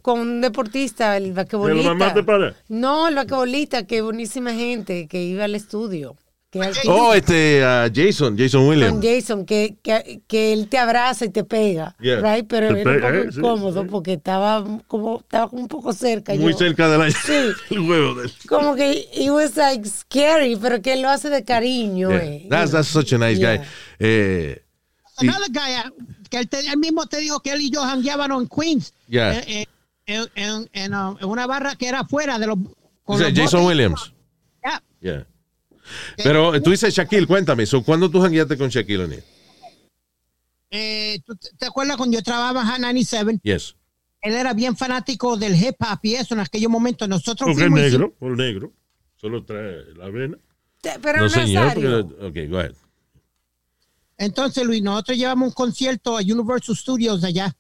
[0.03, 1.89] con un deportista, el ¿Te lo basquetbolista.
[1.95, 2.55] mamaste para?
[2.69, 6.17] No, el basquetbolista, que buenísima gente que iba al estudio.
[6.51, 9.01] Que Oh, este, uh, Jason, Jason con Williams.
[9.05, 12.21] Jason, que, que, que él te abraza y te pega, Yeah.
[12.21, 12.47] right?
[12.49, 13.89] Pero Te era un poco eh, incómodo sí.
[13.91, 16.35] porque estaba como, estaba como un poco cerca.
[16.35, 16.59] Muy yo.
[16.59, 17.33] cerca de la, Sí.
[17.71, 18.33] el huevo de él.
[18.49, 22.11] Como que it was like scary, pero que él lo hace de cariño.
[22.11, 22.25] Yeah.
[22.25, 22.47] eh.
[22.49, 23.61] That's, that's such a nice guy.
[23.99, 24.63] Eh,
[25.21, 27.83] y- another guy uh, que él, te- él mismo te dijo que él y yo
[27.83, 29.39] jangueábamos en Queens Yeah.
[29.41, 29.67] eh, eh,
[30.07, 32.57] en, en- en, um, en una barra que era afuera de los
[33.05, 33.67] con los Jason botes.
[33.67, 34.13] Williams.
[34.65, 34.83] Yeah.
[35.01, 35.27] Yeah.
[36.17, 39.25] Pero eh, tú dices Shaquille, cuéntame, so, ¿cuándo tú jangueaste con Shaquille O'Neal?
[40.71, 43.41] Eh, ¿tú te- ¿Te acuerdas cuando yo trabajaba en 97?
[43.43, 43.77] Yes.
[44.21, 47.09] Él era bien fanático del hip hop y eso en aquellos momentos.
[47.09, 48.73] Nosotros Porque es negro, por negro.
[49.15, 50.37] Solo trae la vena.
[50.83, 51.75] Pero No, señor.
[51.75, 52.75] Porque- ok, go ahead.
[54.19, 57.55] Entonces, Luis, nosotros llevamos un concierto a Universal Studios allá.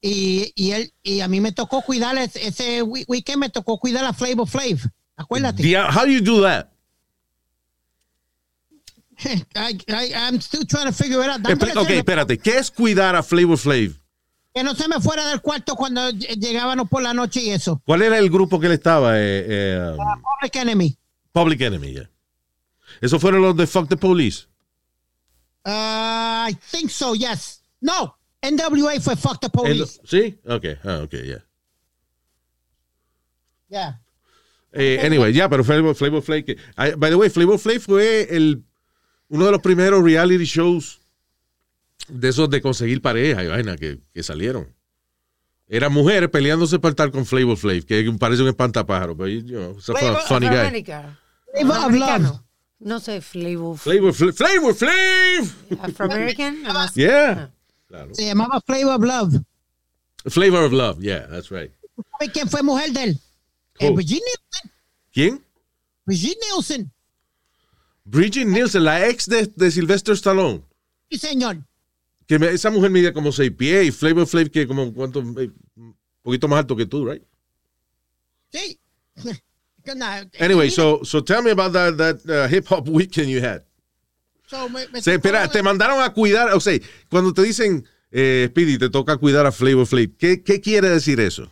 [0.00, 3.78] Y, y él y a mí me tocó cuidar ese, ese we- weekend, me tocó
[3.78, 4.80] cuidar a Flavor Flav.
[5.16, 5.62] Acuérdate.
[5.62, 6.68] The- how do you do that?
[9.54, 11.40] I, I, I'm still trying to figure it out.
[11.42, 12.38] Espera- ok, espérate.
[12.38, 13.92] ¿Qué es cuidar a Flavor Flav?
[14.54, 17.80] Que no se me fuera del cuarto cuando ll- llegábamos por la noche y eso.
[17.86, 19.18] ¿Cuál era el grupo que él estaba?
[19.18, 20.96] Eh, eh, um, Public Enemy.
[21.32, 22.10] Public Enemy, yeah.
[23.00, 24.46] Esos fueron los de Fuck the Police.
[25.64, 27.62] Uh, I think so, yes.
[27.80, 30.00] No, NWA fue Fuck the El- Police.
[30.04, 30.38] ¿Sí?
[30.46, 31.44] Ok, ah, ok, yeah.
[33.68, 34.00] Yeah.
[34.72, 36.44] Eh, anyway, ya, pero Flavor, Flavor Flav.
[36.44, 38.64] que- I- by the way, Flavor Flav fue el,
[39.28, 41.00] uno de los primeros reality shows
[42.08, 44.74] de esos de conseguir pareja y vaina que, que salieron.
[45.68, 49.72] Eran mujeres peleándose para estar con Flavor Flav, que parece un espantapájaro, pero you know,
[49.72, 50.82] it's a fu- Flavor funny of guy.
[51.54, 52.41] Flavor of Love.
[52.84, 53.78] No sé, Flavor.
[53.78, 54.32] Flavor Flav.
[54.34, 55.80] Flavor Flav.
[55.80, 56.64] Afro-American.
[56.94, 57.50] Yeah.
[57.88, 58.14] Claro.
[58.14, 59.42] Se llamaba Flavor of Love.
[60.26, 61.00] Flavor of Love.
[61.00, 61.70] Yeah, that's right.
[62.18, 63.18] ¿Sabe quién fue mujer de él?
[63.78, 63.94] Eh, Who?
[63.94, 64.70] Brigitte Nielsen.
[65.12, 65.44] ¿Quién?
[66.06, 66.92] Brigitte Nielsen.
[68.04, 70.62] Bridget Nielsen, la ex de, de Sylvester Stallone.
[71.08, 71.58] Sí, señor.
[72.26, 75.50] Que me- esa mujer mide como seis pies y Flavor Flav que como cuánto, eh,
[75.76, 77.22] un poquito más alto que tú, right?
[78.50, 78.78] Sí.
[80.38, 83.62] Anyway, so so tell me about that that uh, hip hop weekend you had.
[84.46, 86.78] so me- me Se, espera, te mandaron a cuidar, o sea,
[87.10, 91.18] cuando te dicen eh, Speedy, te toca cuidar a Flavor Flav, ¿qué, qué quiere decir
[91.20, 91.50] eso?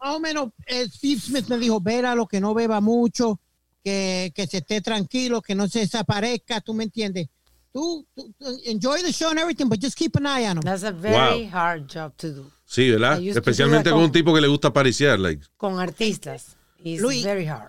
[0.00, 1.82] Más o menos, eh, Steve Smith me dijo,
[2.14, 3.40] lo que no beba mucho,
[3.82, 7.28] que, que se esté tranquilo, que no se desaparezca, ¿tú me entiendes?
[7.72, 10.62] Tú, tú- tú enjoy the show and everything, but just keep an eye on him.
[10.62, 11.50] That's a very Wow.
[11.50, 12.50] hard job to do.
[12.66, 13.18] Sí, ¿verdad?
[13.22, 15.42] Especialmente that con un con- tipo que le gusta apariciar, like.
[15.56, 16.53] Con artistas.
[16.84, 17.68] It's Luis, very hard.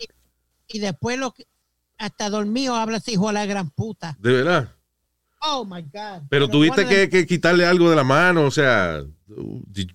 [0.68, 1.48] Y después lo que,
[1.98, 4.16] hasta dormido habla ese hijo de la gran puta.
[4.20, 4.72] De verdad.
[5.42, 6.24] Oh my God.
[6.30, 9.92] Pero tuviste one of them- que, que quitarle algo de la mano, o sea, did-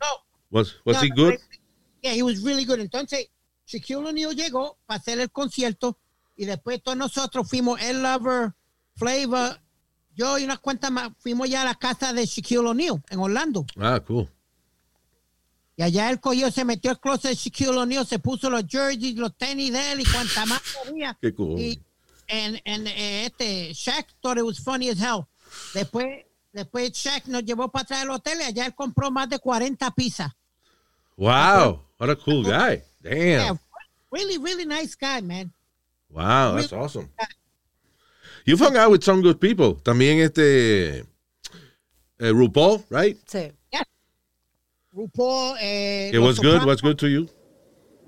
[0.51, 1.35] was, was No, he no, good?
[2.03, 2.79] Yeah, he was really good.
[2.81, 3.29] Entonces,
[3.67, 5.99] Shaquille O'Neal llegó para hacer el concierto
[6.37, 8.53] y después todos nosotros fuimos, El Lover,
[8.97, 9.61] Flavor,
[10.15, 13.67] yo y unas cuantas más, fuimos ya a la casa de Shaquille O'Neal en Orlando.
[13.79, 14.29] Ah, cool.
[15.81, 19.17] Y allá él cogió, se metió al closet de Shaquille O'Neal, se puso los jerseys,
[19.17, 21.17] los tenis de él y cuanta más había.
[21.19, 21.59] Qué cool.
[21.59, 21.83] Y
[22.29, 25.27] en, en, eh, este, Shaq thought it was funny as hell.
[25.73, 29.39] Después, después Shaq nos llevó para atrás del hotel y allá él compró más de
[29.39, 30.31] 40 pizzas.
[31.17, 32.83] Wow, what a cool guy.
[33.03, 33.61] Yeah, Damn.
[34.13, 35.51] really, really nice guy, man.
[36.11, 37.09] Wow, that's awesome.
[38.45, 39.77] You've hung out with some good people.
[39.83, 41.07] También este
[42.19, 43.17] eh, RuPaul, right?
[43.27, 43.51] Sí.
[44.93, 46.67] RuPaul, eh, It was good, Sopranos.
[46.67, 47.29] was good to you.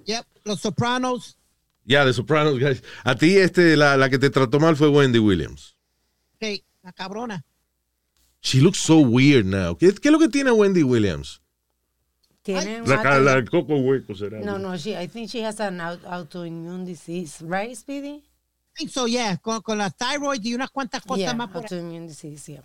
[0.07, 1.37] Yep, Los Sopranos.
[1.85, 2.83] Yeah, The Sopranos guys.
[3.05, 5.77] A ti este la, la que te trató mal fue Wendy Williams.
[6.41, 7.45] Sí, la cabrona.
[8.41, 9.77] She looks so weird now.
[9.77, 11.41] ¿Qué, qué es lo que tiene Wendy Williams?
[12.43, 14.41] Tiene La, la del coco hueco será.
[14.41, 18.17] No, no, she, I think she has an au- autoimmune disease, right, Speedy?
[18.75, 21.63] I think so, yeah, con, con la thyroid y unas cuantas cosas Yeah, más por
[21.63, 22.63] autoimmune disease, yeah.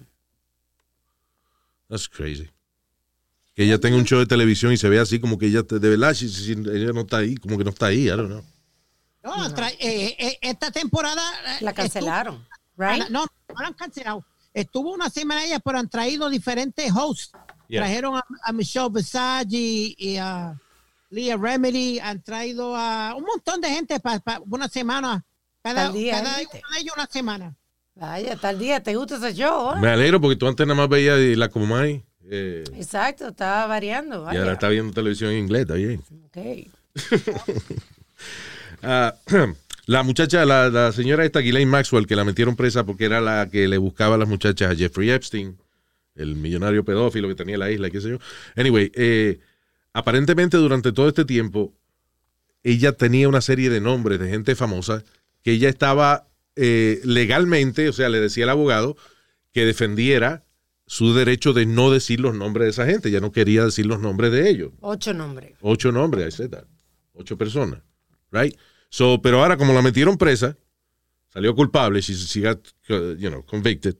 [1.89, 2.49] That's crazy.
[3.57, 5.79] Que ella tenga un show de televisión y se ve así como que ella, te-
[5.79, 8.43] de verdad, si, ella no está ahí, como que no está ahí, I don't know.
[9.23, 11.21] No, tra- eh, eh, esta temporada.
[11.47, 13.09] eh, La cancelaron, estuvo- right?
[13.09, 14.23] No, no la han cancelado.
[14.53, 17.31] Estuvo una semana ella, pero han traído diferentes hosts.
[17.67, 17.81] Yeah.
[17.81, 20.55] Trajeron a, a Michelle Visage y, y a
[21.09, 21.99] Leah Remedy.
[21.99, 25.25] Han traído a un montón de gente para una semana.
[25.63, 27.55] Cada, Tal día, cada uno de ellos una semana.
[27.95, 29.73] Vaya, tal día, ¿te gusta ese show?
[29.75, 29.79] eh?
[29.81, 34.27] Me alegro porque tú antes nada más veías la Comay eh, Exacto, estaba variando.
[34.31, 36.01] y ahora está viendo televisión en inglés, está bien.
[36.25, 36.37] Ok.
[38.83, 39.15] Ah,
[39.87, 43.49] la muchacha, la, la señora esta, Ghislaine Maxwell, que la metieron presa porque era la
[43.51, 45.57] que le buscaba a las muchachas a Jeffrey Epstein,
[46.15, 48.17] el millonario pedófilo que tenía la isla, qué sé yo.
[48.55, 49.39] Anyway, eh,
[49.93, 51.73] aparentemente durante todo este tiempo,
[52.63, 55.03] ella tenía una serie de nombres de gente famosa
[55.43, 58.97] que ella estaba eh, legalmente, o sea, le decía al abogado
[59.53, 60.43] que defendiera
[60.87, 63.09] su derecho de no decir los nombres de esa gente.
[63.09, 64.71] Ella no quería decir los nombres de ellos.
[64.81, 65.53] Ocho nombres.
[65.61, 66.63] Ocho nombres, that.
[67.13, 67.81] Ocho personas.
[68.31, 68.55] Right?
[68.89, 70.57] So, pero ahora, como la metieron presa,
[71.27, 72.59] salió culpable, she, she got,
[72.89, 73.95] uh, you know, convicted.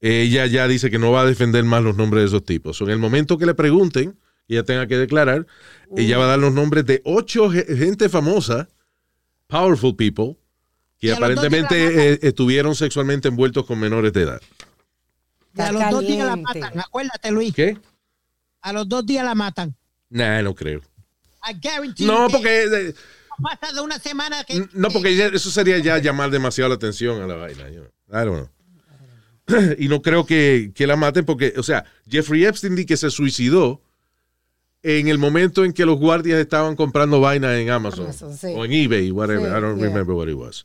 [0.00, 2.76] Ella ya dice que no va a defender más los nombres de esos tipos.
[2.78, 4.18] So, en el momento que le pregunten,
[4.48, 5.46] ella tenga que declarar,
[5.94, 8.68] ella va a dar los nombres de ocho ge- gente famosa,
[9.46, 10.36] powerful people,
[10.98, 14.40] que aparentemente eh, estuvieron sexualmente envueltos con menores de edad.
[15.56, 16.78] Y a los dos días la matan.
[16.78, 17.54] Acuérdate, Luis.
[17.54, 17.78] ¿Qué?
[18.60, 19.74] A los dos días la matan.
[20.08, 20.80] Nah, no creo.
[21.42, 22.94] I guarantee No, porque eh,
[23.38, 24.68] no pasa de una semana que.
[24.72, 27.68] No, porque eso sería ya llamar demasiado la atención a la vaina.
[27.70, 28.20] you know.
[28.20, 28.50] I don't know.
[29.78, 33.10] Y no creo que, que la maten porque, o sea, Jeffrey Epstein di que se
[33.10, 33.82] suicidó
[34.82, 38.48] en el momento en que los guardias estaban comprando vainas en Amazon, Amazon, sí.
[38.56, 39.50] o en eBay, whatever.
[39.50, 39.86] Sí, I don't yeah.
[39.86, 40.64] remember what it was.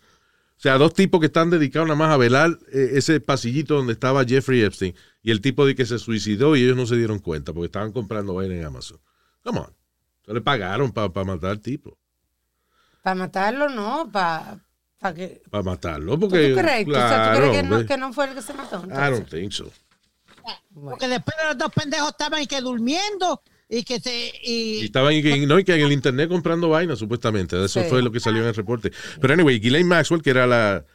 [0.57, 3.93] O sea, dos tipos que están dedicados nada más a velar eh, ese pasillito donde
[3.93, 7.19] estaba Jeffrey Epstein y el tipo de que se suicidó y ellos no se dieron
[7.19, 8.99] cuenta porque estaban comprando vainas en Amazon.
[9.43, 9.73] Come on.
[10.25, 11.97] Se le pagaron para matar al tipo.
[13.03, 14.59] Para matarlo, no, para
[15.13, 15.41] que...
[15.51, 16.13] Para matarlo.
[16.13, 16.85] ¿Tú, Porque, tú crees?
[16.85, 17.87] ¿Tú- o sea, ¿tú claro, crees que no, hombre.
[17.87, 18.77] que no fue el que se mató?
[18.77, 19.11] I entonces?
[19.11, 19.71] don't think so.
[20.73, 23.41] Porque después de los dos pendejos estaban y que durmiendo
[23.79, 24.31] y que se.
[24.43, 27.63] Y Y, estaban en, no, y que en el internet comprando vainas, supuestamente.
[27.63, 27.89] Eso Sí.
[27.89, 28.91] fue lo que salió en el reporte.
[29.21, 30.85] Pero anyway, Ghislaine Maxwell, que era la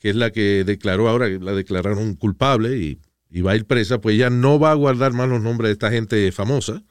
[0.00, 2.98] que es la que declaró ahora, la declararon culpable y,
[3.30, 5.72] y va a ir presa, pues ella no va a guardar más los nombres de
[5.74, 6.82] esta gente famosa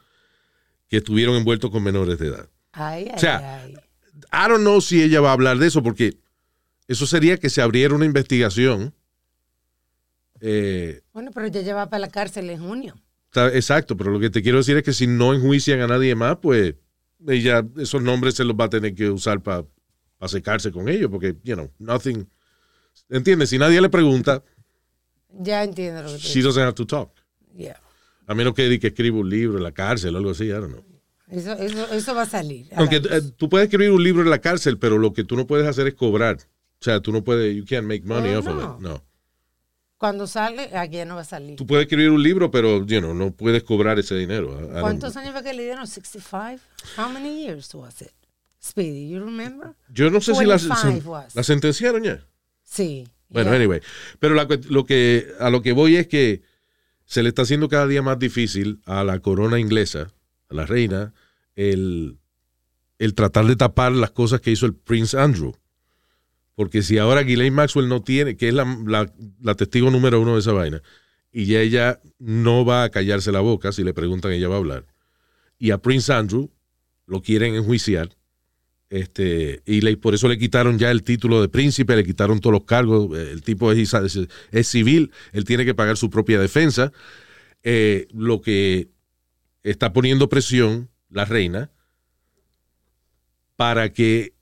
[0.87, 2.49] que estuvieron envueltos con menores de edad.
[2.71, 3.73] Ay, ay, O sea, ay.
[4.31, 6.17] I don't know si ella va a hablar de eso porque
[6.87, 8.93] eso sería que se abriera una investigación.
[10.41, 12.95] Eh, Bueno, pero ya lleva para la cárcel en junio.
[13.43, 16.15] Está- exacto, pero lo que te quiero decir es que si no enjuician a nadie
[16.15, 16.75] más, pues
[17.27, 19.65] ella, esos nombres se los va a tener que usar para
[20.27, 22.27] secarse con ellos, porque, you know, nothing.
[23.09, 23.49] ¿Entiendes?
[23.49, 24.43] Si nadie le pregunta,
[25.37, 27.11] Ya entiendo lo que she doesn't have to talk.
[27.55, 27.79] Yeah.
[28.25, 30.71] A menos que, que escriba un libro en la cárcel o algo así, I don't
[30.71, 30.83] know.
[31.29, 32.67] Eso, eso, eso va a salir.
[32.73, 35.35] a Aunque eh, tú puedes escribir un libro en la cárcel, pero lo que tú
[35.35, 36.37] no puedes hacer es cobrar.
[36.79, 38.81] O sea, tú no puedes, you can't make money Oh, off of it.
[38.81, 39.03] No.
[39.97, 41.55] Cuando sale, aquí ya no va a salir.
[41.55, 44.59] Tú puedes escribir un libro, pero, you know, no puedes cobrar ese dinero.
[44.59, 45.87] I- I ¿Cuántos años fue que le dieron?
[45.87, 46.61] 65?
[46.97, 48.11] How many years was it?
[48.61, 49.75] Speedy, you remember?
[49.89, 51.35] Yo no sé si la, 25 was.
[51.35, 52.25] la sentenciaron ya.
[52.63, 53.07] Sí.
[53.29, 53.59] Bueno, yeah.
[53.59, 53.81] anyway.
[54.19, 56.41] Pero la lo que, a lo que voy es que
[57.05, 60.11] se le está haciendo cada día más difícil a la corona inglesa,
[60.49, 61.13] a la reina,
[61.55, 62.17] el,
[62.97, 65.55] el tratar de tapar las cosas que hizo el Prince Andrew.
[66.55, 68.65] Porque si ahora Ghislaine Maxwell no tiene, que es la,
[69.55, 70.81] testigo número uno de esa vaina,
[71.31, 74.59] y ya ella no va a callarse la boca, si le preguntan ella va a
[74.59, 74.85] hablar.
[75.59, 76.49] Y a Prince Andrew
[77.05, 78.15] lo quieren enjuiciar
[78.89, 82.53] este, y le- por eso le quitaron ya el título de príncipe, le quitaron todos
[82.53, 83.17] los cargos.
[83.17, 86.93] eh, El tipo es civil, él tiene que pagar su propia defensa.
[87.63, 88.89] Eh, lo que
[89.63, 91.71] está poniendo presión la reina
[93.55, 94.34] para que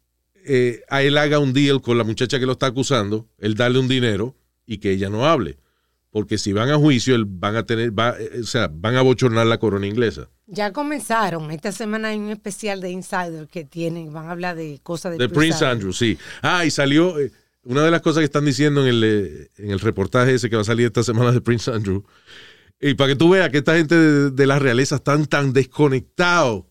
[0.46, 3.80] eh, a él haga un deal con la muchacha que lo está acusando, él darle
[3.80, 4.36] un dinero
[4.66, 5.58] y que ella no hable.
[6.10, 9.02] Porque si van a juicio, él van a tener, va- eh, o sea, van a
[9.02, 10.30] bochornar la corona inglesa.
[10.46, 11.50] Ya comenzaron.
[11.50, 15.18] Esta semana hay un especial de Insider que tienen, van a hablar de cosas de,
[15.18, 16.18] De Prince Andrew, sí.
[16.41, 17.32] Ah, y salió, eh,
[17.64, 20.56] una de las cosas que están diciendo en el, eh, en el reportaje ese que
[20.58, 22.04] va a salir esta semana de Prince Andrew,
[22.80, 26.66] y para que tú veas que esta gente de, de la realeza están tan desconectados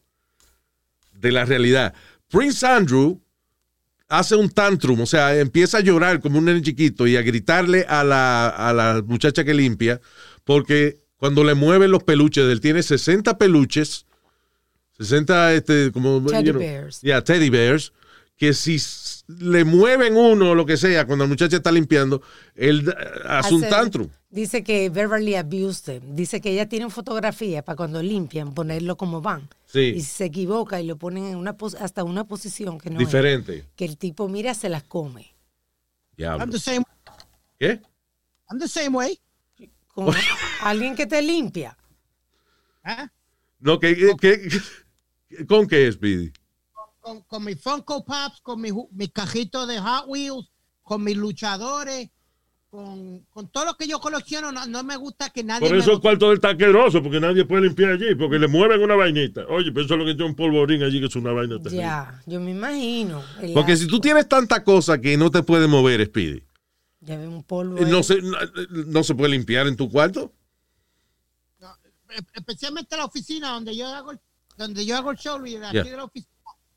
[1.14, 1.95] de la realidad.
[2.29, 3.22] Prince Andrew
[4.12, 7.86] hace un tantrum, o sea, empieza a llorar como un nene chiquito y a gritarle
[7.88, 10.02] a la, a la muchacha que limpia,
[10.44, 14.04] porque cuando le mueven los peluches, él tiene 60 peluches,
[14.98, 16.22] 60, este, como...
[16.26, 17.00] Teddy you know, bears.
[17.00, 17.94] Yeah, teddy bears,
[18.43, 18.76] que si
[19.28, 22.22] le mueven uno o lo que sea, cuando la muchacha está limpiando,
[22.57, 22.93] él
[23.24, 24.09] hace un tantrum.
[24.30, 26.16] Dice que Beverly abused them.
[26.16, 29.49] Dice que ella tiene fotografía para cuando limpian, ponerlo como van.
[29.66, 29.93] Sí.
[29.95, 32.99] Y si se equivoca y lo ponen en una pos- hasta una posición que no
[32.99, 33.64] es, Diferente.
[33.76, 35.32] que el tipo mira se las come.
[36.16, 36.40] Diablo.
[36.45, 36.82] I'm the same.
[37.61, 37.80] ¿Qué?
[38.51, 39.20] I'm the same way.
[39.95, 40.12] Con
[40.62, 41.78] alguien que te limpia.
[42.82, 43.09] ¿ah?
[43.61, 44.49] No, que, que-
[45.28, 46.32] que- ¿con qué, Speedy?
[47.03, 50.48] Con, con mis Funko Pops, con mi, ju- mi cajito de Hot Wheels,
[50.82, 52.11] con mis luchadores,
[52.70, 54.53] con, con todo lo que yo colecciono.
[54.53, 57.64] No, no me gusta que nadie Por eso el cuarto del taqueroso, porque nadie puede
[57.64, 59.44] limpiar allí, porque le mueven una vainita.
[59.48, 61.78] Oye, pero eso es lo que tiene un polvorín allí, que es una vaina terrible.
[61.82, 63.20] Ya, yo me imagino.
[63.53, 66.44] Porque si tú tienes tanta cosa que no te puede mover, Speedy,
[67.00, 67.78] Ya ve un polvo.
[67.78, 68.38] eh, no se, no,
[68.86, 70.32] no se puede limpiar en tu cuarto.
[71.61, 74.20] e- especialmente la oficina donde yo hago el,
[74.57, 75.84] donde yo hago el show y de aquí Yeah.
[75.84, 76.32] de la oficina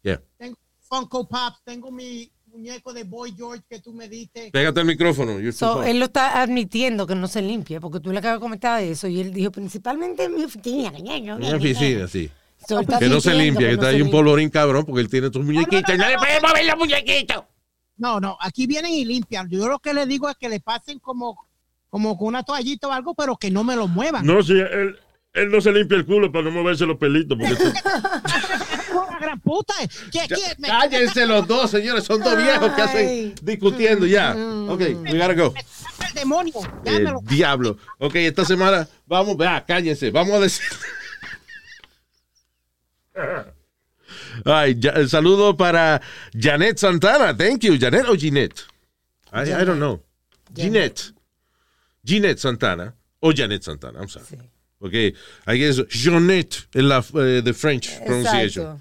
[0.05, 0.21] Yeah.
[0.37, 0.55] tengo
[0.87, 4.51] Funko Pops, tengo mi muñeco de Boy George que tú me diste.
[4.51, 5.33] Pégate el micrófono.
[5.51, 8.83] So, él lo está admitiendo que no se limpia, porque tú le acabas de comentar
[8.83, 10.93] eso y él dijo principalmente en mi oficina.
[10.95, 12.29] En la oficina, sí.
[12.67, 15.31] So, Que no se limpia, que no está ahí un polvorín cabrón porque él tiene
[15.31, 15.93] tus muñequitos.
[15.93, 17.43] y nadie puede mover los muñequitos.
[17.97, 19.49] No, no, aquí vienen y limpian.
[19.49, 21.47] Yo lo que le digo es que le pasen como,
[21.89, 24.25] como con una toallita o algo, pero que no me lo muevan.
[24.25, 24.97] No, si él,
[25.33, 27.37] él no se limpia el culo para no moverse los pelitos.
[27.37, 27.55] Porque
[29.37, 29.73] puta.
[30.11, 30.55] ¿Qué, qué?
[30.57, 32.03] Me- Cállense los dos, señores.
[32.03, 34.31] Son dos viejos que hacen discutiendo ya.
[34.67, 35.53] Ok, we gotta go.
[36.07, 36.53] el demonio.
[36.85, 37.77] El diablo.
[37.99, 40.11] Ok, esta semana vamos, vea, cállense.
[40.11, 40.65] Vamos a decir.
[44.45, 46.01] Ay, ya- el saludo para
[46.37, 47.35] Janet Santana.
[47.35, 48.61] Thank you, Janet o Jeanette.
[49.33, 50.01] I, I don't know.
[50.53, 51.13] Jeanette.
[52.03, 53.99] Jeanette Santana o Janet Santana.
[53.99, 54.25] I'm sorry.
[54.25, 54.37] Sí.
[54.81, 55.15] Okay,
[55.47, 58.77] I guess Jeanette en la eh, the French pronunciation.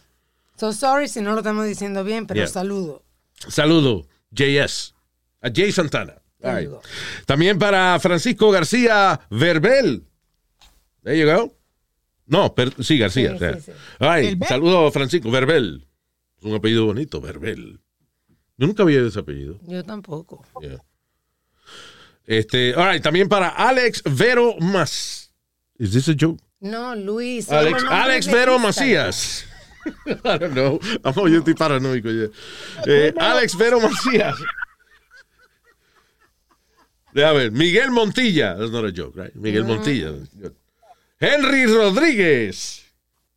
[0.57, 2.47] So sorry si no lo estamos diciendo bien, pero Yeah.
[2.49, 3.03] saludo.
[3.49, 4.95] Saludo, JS.
[5.43, 6.21] A Jay Santana.
[6.41, 6.69] Right.
[7.27, 10.05] También para Francisco García Verbel.
[11.03, 11.55] There you go.
[12.27, 13.31] No, per- sí, García.
[13.31, 13.55] Sí, o sea.
[13.55, 13.73] sí, sí.
[13.99, 14.49] All right, Verbel.
[14.49, 15.87] Saludo Francisco Verbel.
[16.39, 17.81] Es un apellido bonito, Verbel.
[18.57, 19.59] Yo nunca había ese apellido.
[19.67, 20.45] Yo tampoco.
[20.61, 20.79] Yeah.
[22.27, 25.33] Este, all right, también para Alex Vero Mas.
[25.79, 26.41] Is this a joke?
[26.61, 27.51] No, Luis.
[27.51, 28.59] Alex, Alex Vero.
[28.59, 29.45] Macías.
[30.25, 30.79] I don't know.
[31.29, 32.29] Yo estoy paranoico ya.
[32.87, 34.37] Eh, Alex Vero Macías.
[37.17, 38.57] A ver, Miguel Montilla.
[38.57, 39.35] That's not a joke, right?
[39.35, 40.15] Miguel Montilla.
[41.21, 42.83] Henry Rodríguez.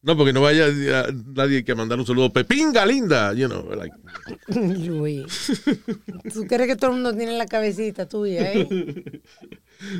[0.01, 2.31] No, porque no vaya a- nadie que mandar un saludo.
[2.31, 3.93] Pepinga linda, you know, like.
[4.87, 5.61] Luis.
[6.33, 9.21] ¿Tú crees que todo el mundo tiene la cabecita tuya, eh?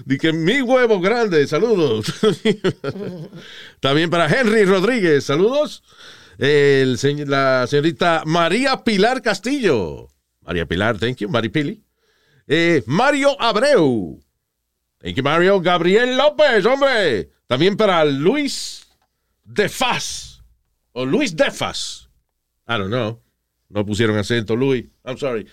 [0.06, 2.06] Di que mi huevo grande, saludos.
[3.80, 5.84] También para Henry Rodríguez, saludos.
[6.38, 10.08] El la señorita María Pilar Castillo.
[10.42, 11.30] María Pilar, thank you.
[11.30, 11.84] Mari Pili.
[12.48, 14.20] Eh, Mario Abreu.
[15.00, 15.60] Thank you, Mario.
[15.60, 17.32] Gabriel López, hombre.
[17.48, 18.88] También para Luis
[19.44, 20.42] Defaz.
[20.92, 22.10] O Luis Defaz.
[22.68, 23.22] I don't know.
[23.70, 24.86] No pusieron acento, Luis.
[25.06, 25.48] I'm sorry.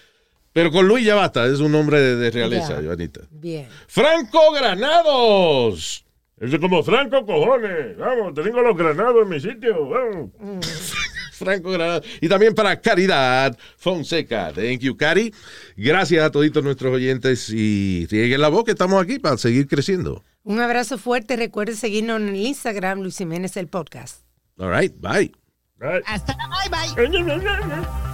[0.53, 1.47] Pero con Luis ya basta.
[1.47, 2.81] Es un nombre de, de realeza.
[2.83, 3.23] Joanita.
[3.31, 3.69] Bien.
[3.89, 6.05] Franco Granados.
[6.41, 7.97] Eso es como Franco, cojones.
[7.97, 9.89] Vamos, tengo los granados en mi sitio.
[9.89, 10.31] Vamos.
[11.35, 12.07] Franco Granados.
[12.21, 14.53] Y también para Caridad Fonseca.
[14.53, 15.35] Thank you, Cari.
[15.77, 20.23] Gracias a toditos nuestros oyentes y rieguen la voz que estamos aquí para seguir creciendo.
[20.43, 21.37] Un abrazo fuerte.
[21.37, 24.25] Recuerde seguirnos en el Instagram, Luis Jiménez, el podcast.
[24.59, 25.33] All right, bye.
[25.79, 26.05] Right.
[26.07, 28.14] Hasta la bye bye.